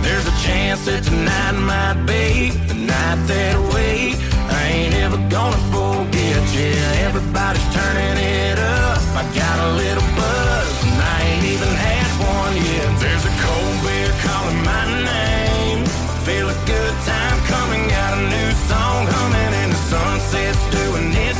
There's 0.00 0.26
a 0.26 0.36
chance 0.46 0.84
that 0.86 1.02
tonight 1.02 1.58
might 1.58 1.98
be 2.06 2.50
the 2.70 2.74
night 2.74 3.18
that 3.26 3.56
wait. 3.74 4.14
I 4.46 4.62
ain't 4.78 4.94
ever 5.02 5.18
gonna 5.28 5.58
forget. 5.74 6.38
Yeah, 6.54 7.06
everybody's 7.06 7.68
turning 7.74 8.16
it 8.22 8.58
up. 8.58 9.02
I 9.18 9.26
got 9.34 9.56
a 9.58 9.70
little 9.74 10.06
buzz, 10.14 10.70
and 10.86 10.98
I 11.02 11.18
ain't 11.26 11.46
even 11.50 11.72
had 11.74 12.08
one 12.22 12.54
yet. 12.54 12.90
There's 13.02 13.26
a 13.26 13.34
cold 13.42 13.76
beer 13.82 14.12
calling 14.22 14.62
my 14.62 14.84
name. 15.02 15.82
Feel 16.22 16.46
a 16.46 16.58
good 16.62 16.94
time 17.10 17.38
coming, 17.50 17.82
got 17.90 18.12
a 18.18 18.22
new 18.22 18.50
song 18.70 19.02
humming, 19.10 19.52
and 19.66 19.70
the 19.74 19.82
sunset's 19.90 20.62
doing 20.70 21.10
its 21.26 21.37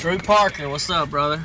Drew 0.00 0.16
Parker, 0.16 0.66
what's 0.70 0.88
up, 0.88 1.10
brother? 1.10 1.44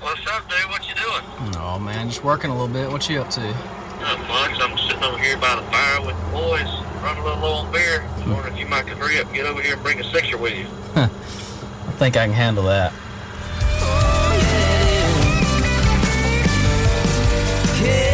What's 0.00 0.26
up, 0.26 0.48
dude? 0.48 0.70
What 0.70 0.88
you 0.88 0.94
doing? 0.94 1.54
Oh 1.58 1.78
man, 1.78 2.08
just 2.08 2.24
working 2.24 2.50
a 2.50 2.54
little 2.58 2.72
bit. 2.72 2.90
What 2.90 3.10
you 3.10 3.20
up 3.20 3.28
to? 3.28 3.40
Not 3.42 4.18
much. 4.26 4.58
I'm 4.58 4.78
sitting 4.78 5.04
over 5.04 5.18
here 5.18 5.36
by 5.36 5.56
the 5.56 5.62
fire 5.70 6.00
with 6.00 6.16
the 6.18 6.30
boys, 6.30 6.66
running 7.02 7.22
a 7.22 7.26
little 7.26 7.40
low 7.40 7.52
on 7.56 7.70
beer. 7.70 8.00
Just 8.16 8.26
wondering 8.26 8.54
if 8.54 8.58
you 8.58 8.66
might 8.66 8.86
could 8.86 8.96
hurry 8.96 9.20
up 9.20 9.30
get 9.34 9.44
over 9.44 9.60
here 9.60 9.74
and 9.74 9.82
bring 9.82 10.00
a 10.00 10.04
sixer 10.04 10.38
with 10.38 10.54
you. 10.56 10.66
I 11.94 11.96
think 11.96 12.16
I 12.16 12.26
can 12.26 12.34
handle 12.34 12.64
that. 12.64 12.92
Oh, 13.80 14.34
yeah, 17.82 18.08
I'm 18.08 18.13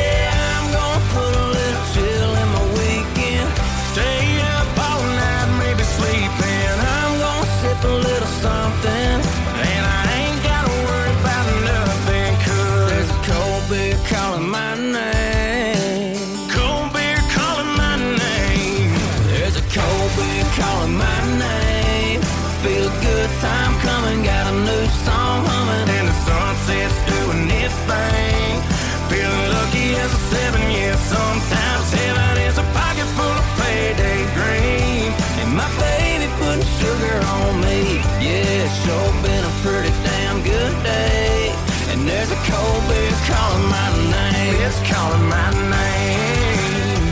calling 43.33 43.69
my 43.77 43.89
name. 44.15 44.57
It's 44.67 44.81
calling 44.91 45.27
my 45.29 45.49
name. 45.75 47.05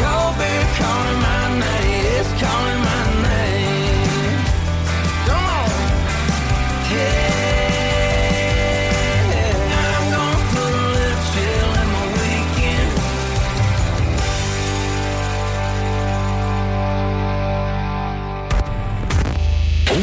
Cold 0.00 0.32
beer 0.38 0.66
calling 0.80 1.20
my 1.28 1.44
name. 1.64 2.04
It's 2.18 2.32
calling 2.42 2.82
my 2.90 3.02
name. 3.28 4.38
Come 5.28 5.46
on. 5.60 5.70
Yeah. 6.92 7.40
I'm 9.96 10.06
gonna 10.14 10.50
put 10.52 10.72
a 10.72 10.84
little 10.96 11.22
chill 11.30 11.70
in 11.80 11.88
my 11.96 12.04
weekend. 12.18 12.90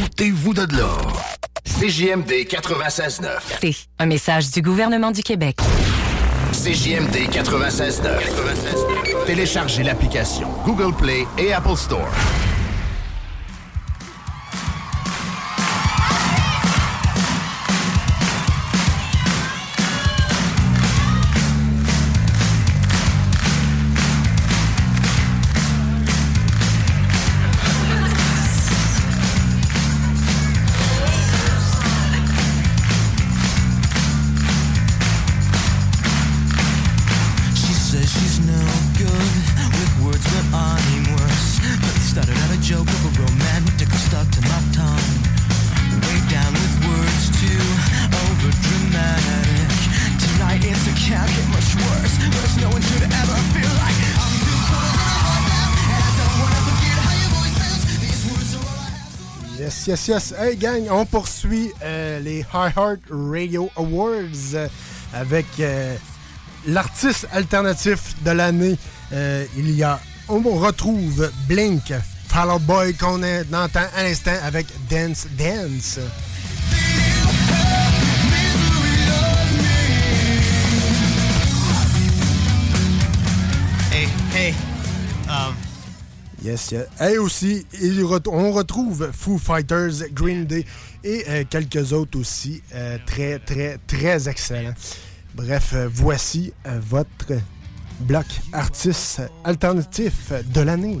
Ôtez-vous 0.04 0.54
de 0.54 0.66
là. 0.76 0.90
CJMD 1.80 2.44
96.9. 2.46 3.58
T. 3.58 3.74
Un 3.98 4.04
message 4.04 4.50
du 4.50 4.60
gouvernement 4.60 5.12
du 5.12 5.22
Québec. 5.22 5.56
CJMD 6.52 7.30
96.9. 7.32 9.24
Téléchargez 9.24 9.82
l'application 9.82 10.48
Google 10.66 10.94
Play 10.94 11.24
et 11.38 11.54
Apple 11.54 11.76
Store. 11.76 12.06
Yes, 59.90 60.06
yes. 60.06 60.32
Hey, 60.38 60.54
gang, 60.54 60.86
on 60.88 61.04
poursuit 61.04 61.72
euh, 61.82 62.20
les 62.20 62.46
High 62.54 62.72
Heart 62.76 63.00
Radio 63.10 63.68
Awards 63.74 64.54
euh, 64.54 64.68
avec 65.12 65.46
euh, 65.58 65.96
l'artiste 66.64 67.26
alternatif 67.32 68.14
de 68.22 68.30
l'année. 68.30 68.78
Il 69.56 69.68
y 69.72 69.82
a, 69.82 69.98
on 70.28 70.38
retrouve 70.38 71.28
Blink, 71.48 71.92
Fall 72.28 72.50
Out 72.50 72.62
Boy 72.62 72.94
qu'on 72.94 73.20
entend 73.52 73.88
à 73.96 74.04
l'instant 74.04 74.30
avec 74.44 74.68
Dance 74.88 75.26
Dance. 75.36 75.98
Hey, 83.90 84.06
hey. 84.36 84.54
Um, 85.28 85.56
Et 87.00 87.18
aussi, 87.18 87.66
on 88.26 88.52
retrouve 88.52 89.10
Foo 89.12 89.38
Fighters, 89.38 90.08
Green 90.12 90.46
Day 90.46 90.64
et 91.04 91.24
euh, 91.28 91.44
quelques 91.48 91.92
autres 91.92 92.18
aussi 92.18 92.62
euh, 92.74 92.98
très, 93.06 93.38
très, 93.38 93.78
très 93.86 94.28
excellents. 94.28 94.74
Bref, 95.34 95.72
euh, 95.74 95.88
voici 95.92 96.52
votre 96.88 97.34
bloc 98.00 98.26
artiste 98.52 99.22
alternatif 99.44 100.32
de 100.52 100.60
l'année. 100.60 100.98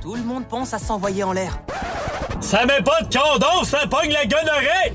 Tout 0.00 0.14
le 0.14 0.22
monde 0.22 0.46
pense 0.46 0.74
à 0.74 0.78
s'envoyer 0.78 1.24
en 1.24 1.32
l'air. 1.32 1.58
Ça 2.40 2.64
met 2.66 2.82
pas 2.82 3.02
de 3.02 3.16
condom, 3.16 3.64
ça 3.64 3.86
pogne 3.86 4.12
la 4.12 4.26
gonorrhée! 4.26 4.94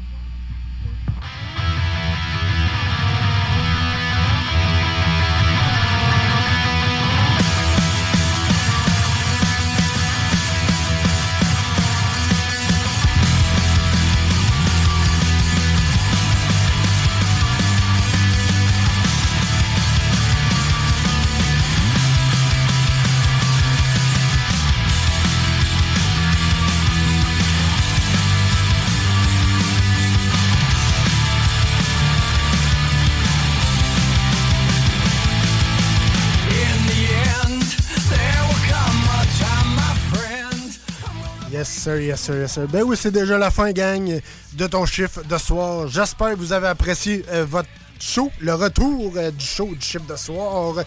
Ben 41.88 42.84
oui, 42.84 42.98
c'est 43.00 43.12
déjà 43.12 43.38
la 43.38 43.50
fin, 43.50 43.72
gang, 43.72 44.20
de 44.54 44.68
ton 44.68 44.86
chiffre 44.86 45.24
de 45.24 45.38
soir. 45.38 45.88
J'espère 45.88 46.32
que 46.32 46.36
vous 46.36 46.52
avez 46.52 46.68
apprécié 46.68 47.24
euh, 47.32 47.46
votre 47.46 47.70
show, 47.98 48.30
le 48.42 48.54
retour 48.56 49.14
euh, 49.16 49.32
du 49.32 49.46
show 49.46 49.68
du 49.74 49.80
chiffre 49.80 50.06
de 50.06 50.18
soir. 50.18 50.84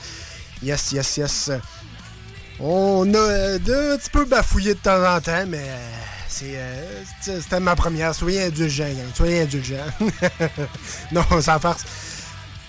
Yes, 0.62 0.93
yes, 0.93 1.16
yes. 1.16 1.51
On 2.60 3.14
a 3.14 3.16
euh, 3.16 3.94
un 3.94 3.97
petit 3.97 4.10
peu 4.10 4.27
bafouillé 4.27 4.74
de 4.74 4.78
temps 4.78 5.02
en 5.02 5.18
temps, 5.22 5.47
mais 5.48 5.70
c'était 6.28 7.60
ma 7.60 7.74
première. 7.74 8.14
Soyez 8.14 8.44
indulgents, 8.44 8.85
gang. 8.85 9.14
Soyez 9.14 9.40
indulgents. 9.40 9.77
non, 11.12 11.24
sans 11.40 11.59
farce. 11.59 11.85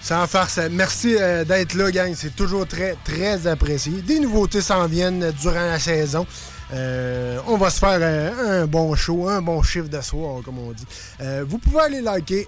Sans 0.02 0.26
farce. 0.26 0.58
Merci 0.72 1.16
d'être 1.46 1.74
là, 1.74 1.92
gang. 1.92 2.14
C'est 2.16 2.34
toujours 2.34 2.66
très, 2.66 2.96
très 3.04 3.46
apprécié. 3.46 3.92
Des 4.04 4.22
nouveautés 4.22 4.62
s'en 4.62 4.88
viennent 4.88 5.34
durant 5.42 5.66
la 5.66 5.80
saison. 5.80 6.26
Euh, 6.74 7.40
on 7.48 7.58
va 7.58 7.70
se 7.70 7.80
faire 7.80 8.00
euh, 8.02 8.64
un 8.64 8.68
bon 8.68 8.96
show, 8.96 9.28
un 9.28 9.42
bon 9.42 9.62
chiffre 9.62 9.90
de 9.90 10.02
soir, 10.02 10.42
comme 10.44 10.60
on 10.60 10.72
dit. 10.72 10.86
Euh, 11.20 11.44
vous 11.48 11.58
pouvez 11.58 11.82
aller 11.82 12.02
liker 12.02 12.48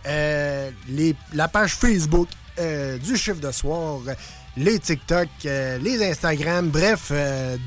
la 1.33 1.47
page 1.47 1.75
Facebook 1.75 2.29
du 3.03 3.17
chiffre 3.17 3.39
de 3.39 3.51
soir, 3.51 3.99
les 4.55 4.79
TikTok, 4.79 5.27
les 5.43 6.07
Instagram, 6.09 6.69
bref, 6.69 7.11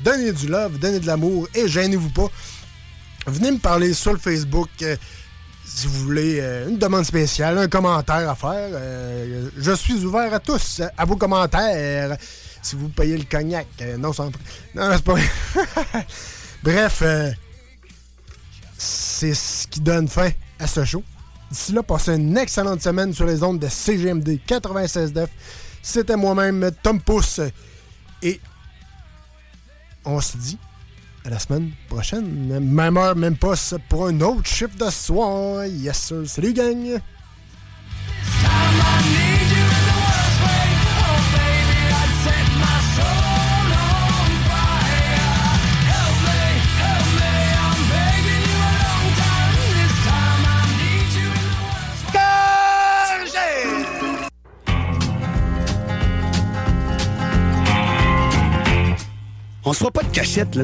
donnez 0.03 0.31
du 0.31 0.47
love, 0.47 0.79
donnez 0.79 0.99
de 0.99 1.07
l'amour 1.07 1.47
et 1.53 1.67
gênez-vous 1.67 2.09
pas. 2.09 2.29
Venez 3.25 3.51
me 3.51 3.57
parler 3.57 3.93
sur 3.93 4.13
le 4.13 4.19
Facebook 4.19 4.69
si 5.65 5.87
vous 5.87 6.05
voulez 6.05 6.39
une 6.69 6.77
demande 6.77 7.03
spéciale, 7.03 7.57
un 7.57 7.67
commentaire 7.67 8.29
à 8.29 8.35
faire. 8.35 8.69
je 9.57 9.71
suis 9.73 10.05
ouvert 10.05 10.33
à 10.33 10.39
tous, 10.39 10.81
à 10.97 11.05
vos 11.05 11.17
commentaires. 11.17 12.15
Si 12.61 12.75
vous 12.75 12.89
payez 12.89 13.17
le 13.17 13.23
cognac. 13.23 13.67
Non, 13.97 14.11
sans... 14.11 14.31
non, 14.73 14.89
c'est 14.93 15.03
pas. 15.03 15.15
Bref, 16.63 17.01
euh, 17.01 17.31
c'est 18.77 19.33
ce 19.33 19.67
qui 19.67 19.79
donne 19.79 20.07
fin 20.07 20.29
à 20.59 20.67
ce 20.67 20.83
show. 20.85 21.03
D'ici 21.49 21.71
là, 21.71 21.83
passez 21.83 22.15
une 22.15 22.37
excellente 22.37 22.81
semaine 22.81 23.13
sur 23.13 23.25
les 23.25 23.41
ondes 23.41 23.59
de 23.59 23.67
CGMD 23.67 24.39
96.9. 24.47 25.27
C'était 25.81 26.17
moi-même, 26.17 26.69
Tom 26.83 26.99
Pousse. 26.99 27.39
Et 28.21 28.41
on 30.03 30.19
se 30.19 30.37
dit 30.37 30.57
à 31.23 31.29
la 31.29 31.39
semaine 31.39 31.71
prochaine. 31.87 32.59
Même 32.59 32.97
heure, 32.97 33.15
même 33.15 33.37
poste 33.37 33.77
pour 33.89 34.07
un 34.07 34.19
autre 34.21 34.45
chiffre 34.45 34.75
de 34.77 34.89
soir. 34.89 35.65
Yes, 35.65 35.97
sir. 35.97 36.23
Salut, 36.25 36.53
gang! 36.53 36.99
On 59.67 59.73
se 59.73 59.79
fera 59.79 59.91
pas 59.91 60.03
de 60.03 60.15
cachette, 60.15 60.55
là. 60.55 60.63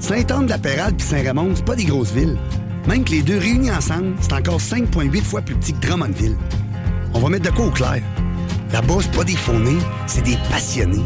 Saint-Anne-de-la-Pérade 0.00 0.96
puis 0.96 1.06
Saint-Raymond, 1.06 1.52
c'est 1.54 1.64
pas 1.64 1.76
des 1.76 1.84
grosses 1.84 2.10
villes. 2.10 2.36
Même 2.88 3.04
que 3.04 3.12
les 3.12 3.22
deux 3.22 3.38
réunis 3.38 3.70
ensemble, 3.70 4.16
c'est 4.20 4.32
encore 4.32 4.58
5,8 4.58 5.22
fois 5.22 5.40
plus 5.40 5.54
petit 5.54 5.72
que 5.72 5.86
Drummondville. 5.86 6.36
On 7.14 7.20
va 7.20 7.28
mettre 7.28 7.48
de 7.48 7.54
quoi 7.54 7.66
au 7.66 7.70
clair. 7.70 8.02
Là-bas, 8.72 8.94
c'est 9.02 9.12
pas 9.12 9.22
des 9.22 9.36
fournés, 9.36 9.78
c'est 10.08 10.24
des 10.24 10.36
passionnés. 10.50 11.04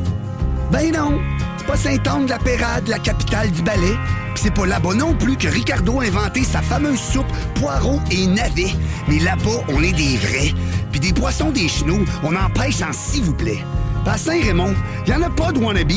Ben 0.73 0.91
non, 0.91 1.21
c'est 1.59 1.67
pas 1.67 1.77
Saint-Anne-de-la-Pérade, 1.77 2.89
la 2.89 2.99
capitale 2.99 3.51
du 3.51 3.61
ballet. 3.61 3.95
Puis 4.33 4.45
c'est 4.45 4.55
pas 4.55 4.65
là-bas 4.65 4.95
non 4.95 5.13
plus 5.13 5.37
que 5.37 5.49
Ricardo 5.49 6.01
a 6.01 6.05
inventé 6.05 6.45
sa 6.45 6.63
fameuse 6.63 6.99
soupe 6.99 7.31
poireaux 7.57 8.01
et 8.11 8.27
navets. 8.27 8.73
Mais 9.07 9.19
là-bas, 9.19 9.67
on 9.69 9.83
est 9.83 9.93
des 9.93 10.17
vrais. 10.17 10.55
Puis 10.93 11.01
des 11.01 11.13
poissons 11.13 11.51
des 11.51 11.69
chenaux, 11.69 12.07
on 12.23 12.35
en 12.37 12.49
pêche 12.49 12.81
en 12.81 12.95
s'il 12.95 13.25
vous 13.25 13.35
plaît. 13.35 13.63
À 14.07 14.19
Saint-Raymond, 14.19 14.75
y 15.07 15.13
en 15.13 15.23
a 15.23 15.31
pas 15.31 15.51
de 15.51 15.59
wannabe. 15.59 15.91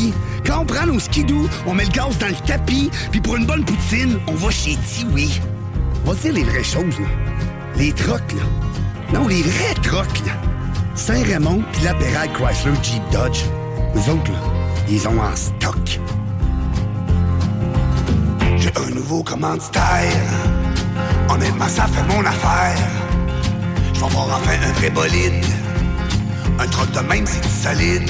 Quand 0.45 0.61
on 0.61 0.65
prend 0.65 0.85
nos 0.87 0.99
skidoo, 0.99 1.47
on 1.67 1.73
met 1.73 1.85
le 1.85 1.91
gaz 1.91 2.17
dans 2.17 2.27
le 2.27 2.47
tapis, 2.47 2.89
puis 3.11 3.21
pour 3.21 3.35
une 3.35 3.45
bonne 3.45 3.63
poutine, 3.63 4.17
on 4.27 4.33
va 4.33 4.49
chez 4.49 4.75
Tiwi. 4.77 5.39
On 6.03 6.11
va 6.11 6.15
dire 6.15 6.33
les 6.33 6.43
vraies 6.43 6.63
choses, 6.63 6.99
là. 6.99 7.07
Les 7.75 7.91
trocs, 7.91 8.31
là. 8.31 8.43
Non, 9.13 9.27
les 9.27 9.43
vrais 9.43 9.73
trocs, 9.83 10.25
là. 10.25 10.33
Saint-Raymond 10.95 11.63
puis 11.73 11.83
la 11.83 11.93
Chrysler 11.93 12.71
Jeep 12.81 13.03
Dodge. 13.11 13.41
Nous 13.93 14.09
autres, 14.09 14.31
là, 14.31 14.39
ils 14.89 15.07
ont 15.07 15.19
en 15.19 15.35
stock. 15.35 15.99
J'ai 18.57 18.71
un 18.75 18.95
nouveau 18.95 19.21
commanditaire. 19.21 20.11
Honnêtement, 21.29 21.67
ça 21.67 21.85
fait 21.87 22.15
mon 22.15 22.25
affaire. 22.25 22.77
Je 23.93 23.99
vais 23.99 24.05
avoir 24.05 24.37
enfin 24.37 24.55
un 24.63 24.71
vrai 24.79 24.89
bolide. 24.89 25.56
Un 26.59 26.67
troc 26.67 26.91
de 26.91 26.99
même, 27.01 27.25
c'est 27.25 27.45
solide. 27.45 28.09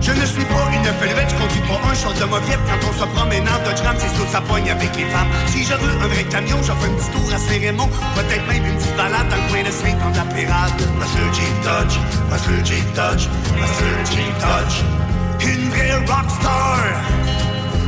Je 0.00 0.12
ne 0.12 0.24
suis 0.24 0.44
pas 0.44 0.66
une 0.72 0.84
felvette, 0.84 1.30
je 1.30 1.34
conduis 1.36 1.60
pas 1.68 1.80
un 1.90 1.94
char 1.94 2.14
de 2.14 2.24
mauviette 2.24 2.60
Quand 2.66 2.88
on 2.88 2.92
se 2.92 3.04
promène 3.14 3.42
en 3.42 3.58
Dodge 3.64 3.82
c'est 3.98 4.16
sous 4.16 4.26
sa 4.32 4.40
poigne 4.40 4.70
avec 4.70 4.96
les 4.96 5.04
femmes. 5.04 5.28
Si 5.46 5.64
je 5.64 5.74
veux 5.74 6.02
un 6.02 6.06
vrai 6.06 6.24
camion, 6.24 6.56
je 6.62 6.72
fais 6.72 6.88
un 6.88 6.94
petit 6.94 7.10
tour 7.10 7.32
à 7.34 7.38
Saint-Raymond. 7.38 7.90
Peut-être 8.14 8.46
même 8.48 8.64
une 8.64 8.76
petite 8.76 8.96
balade 8.96 9.28
dans 9.28 9.36
le 9.36 9.48
coin 9.50 9.62
de 9.62 9.70
saint 9.70 10.10
de 10.10 10.16
la 10.16 10.24
Pérade. 10.34 10.80
Parce 10.98 11.14
le 11.18 11.32
Jeep 11.34 11.56
Dodge, 11.62 11.98
parce 12.30 12.46
le 12.48 12.64
Jeep 12.64 12.92
Dodge, 12.94 13.28
parce 13.60 13.80
le 13.80 13.90
Jeep 14.12 14.34
Dodge. 14.40 14.98
Une 15.40 15.68
vraie 15.70 15.94
rockstar 15.94 16.80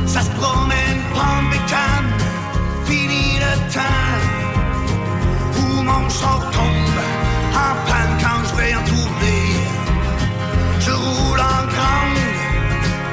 Ça 0.05 0.21
se 0.21 0.29
promène, 0.31 1.01
prendre 1.13 1.49
des 1.51 1.57
cannes 1.69 2.13
Fini 2.85 3.39
le 3.39 3.73
temps 3.73 3.81
Où 5.59 5.83
mon 5.83 6.09
char 6.09 6.49
tombe 6.51 7.30
Quand 8.23 8.41
je 8.49 8.55
vais 8.55 8.75
en 8.75 8.83
tourner 8.83 9.81
je 10.79 10.91
roule 10.91 11.39
en 11.39 11.63
grande 11.73 12.21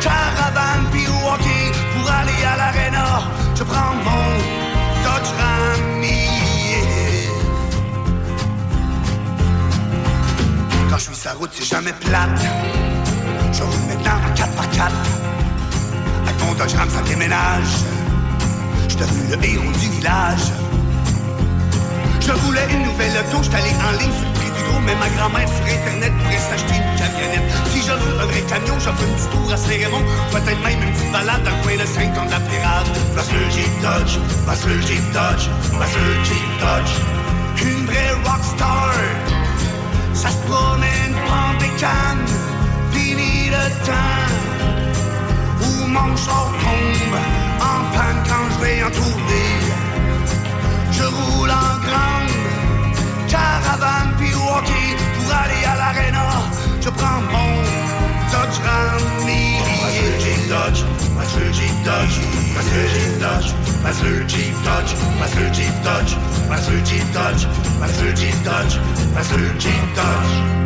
caravane 0.00 0.84
puis 0.90 1.04
pour 1.04 2.10
aller 2.10 2.44
à 2.44 2.56
l'arena. 2.56 3.22
Je 3.54 3.62
prends 3.64 3.94
mon 4.06 4.26
Dodge 5.04 5.30
Ram. 5.38 6.02
Quand 10.90 10.98
je 10.98 11.12
suis 11.12 11.24
la 11.24 11.32
route, 11.34 11.50
c'est 11.52 11.68
jamais 11.68 11.92
plate. 11.92 12.40
Je 13.52 13.62
roule 13.62 13.84
maintenant 13.88 14.18
en 14.26 14.34
4x4. 14.34 14.92
Avec 16.26 16.44
mon 16.44 16.54
Dodge 16.54 16.74
Ram, 16.74 16.88
ça 16.88 17.02
déménage. 17.02 17.74
Je 18.88 18.94
suis 18.94 19.28
le 19.30 19.44
héros 19.44 19.72
du 19.72 19.88
village. 19.90 20.52
Je 22.20 22.32
voulais 22.32 22.66
une 22.70 22.82
nouvelle 22.84 23.12
auto, 23.20 23.42
j'étais 23.42 23.56
allé 23.56 23.70
en 23.86 23.98
ligne 23.98 24.37
mais 24.84 24.94
ma 24.96 25.08
grand-mère 25.16 25.48
sur 25.48 25.64
internet 25.64 26.12
pourrait 26.18 26.38
s'acheter 26.38 26.76
une 26.76 26.98
camionnette. 26.98 27.48
Si 27.70 27.82
je 27.82 27.92
veux 27.92 28.20
un 28.20 28.26
vrai 28.26 28.42
camion, 28.42 28.78
je 28.78 28.90
fais 28.90 28.90
un 28.90 29.14
petit 29.16 29.28
tour 29.28 29.52
à 29.52 29.56
Saint-Raymond, 29.56 30.04
peut-être 30.32 30.62
même 30.62 30.82
une 30.82 30.92
petite 30.92 31.12
balade 31.12 31.42
dans 31.42 31.50
le 31.50 31.62
coin 31.62 31.76
de 31.76 31.86
50 31.86 32.26
de 32.26 32.30
la 32.30 32.40
Pérade. 32.40 32.88
Parce 33.14 33.30
le 33.32 33.42
Jeep 33.50 33.74
Dodge, 33.82 34.18
parce 34.46 34.64
le 34.66 34.80
Jeep 34.80 35.04
Dodge, 35.12 35.48
parce 35.78 35.94
le 35.94 36.24
Jeep 36.24 36.50
Dodge. 36.60 36.94
Une 37.62 37.86
vraie 37.86 38.12
rockstar, 38.24 38.92
ça 40.14 40.30
se 40.30 40.40
promène, 40.46 41.14
prend 41.26 41.52
des 41.58 41.72
cannes, 41.80 42.28
fini 42.92 43.50
le 43.50 43.64
temps. 43.86 44.26
Où 45.62 45.86
mon 45.86 46.16
char 46.16 46.48
tombe 46.62 47.18
en 47.60 47.80
panne 47.94 48.22
quand 48.28 48.46
je 48.52 48.64
vais 48.64 48.82
en 48.84 48.90
trouver. 48.90 49.48
Je 50.92 51.04
roule 51.04 51.50
en 51.50 51.78
grande 51.86 52.17
caravane 53.28 54.12
puis 54.18 54.32
pour 54.32 55.32
aller 55.32 55.64
à 55.64 55.76
l'arena. 55.76 56.26
Je 56.80 56.90
prends 56.90 57.20
mon 57.32 57.50
Dodge 58.32 58.58
Ram. 58.64 59.02
Le 59.98 60.20
Jeep 60.20 60.48
Dodge, 60.48 60.84
parce 61.16 61.34
le 61.36 61.52
Jeep 61.52 61.76
Dodge, 61.84 62.20
parce 62.54 62.70
le 62.72 62.82
Jeep 62.88 63.18
Dodge, 63.20 63.54
parce 63.82 64.02
le 64.02 64.28
Jeep 64.28 64.54
Dodge, 64.64 64.94
parce 65.18 65.36
le 65.36 65.54
Jeep 65.54 65.74
Dodge, 65.82 66.16
parce 66.48 66.68
le 66.68 66.84
Jeep 66.84 67.12
Dodge, 67.12 67.46
parce 67.80 67.98
le 68.00 68.14
Jeep 68.16 68.44
Dodge, 68.44 68.78
Jeep 69.60 69.94
Dodge. 69.94 70.58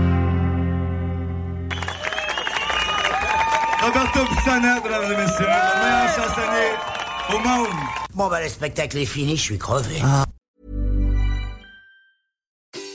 Roberto 3.82 4.20
mesdames 4.84 5.12
et 5.12 5.16
messieurs, 5.16 5.46
le 5.46 5.80
meilleur 5.82 6.08
chansonnier 6.14 6.70
au 7.30 7.38
monde. 7.38 7.76
Bon, 8.14 8.28
bah, 8.28 8.40
le 8.40 8.48
spectacle 8.48 8.98
est 8.98 9.06
fini, 9.06 9.36
je 9.36 9.42
suis 9.42 9.58
crevé. 9.58 10.00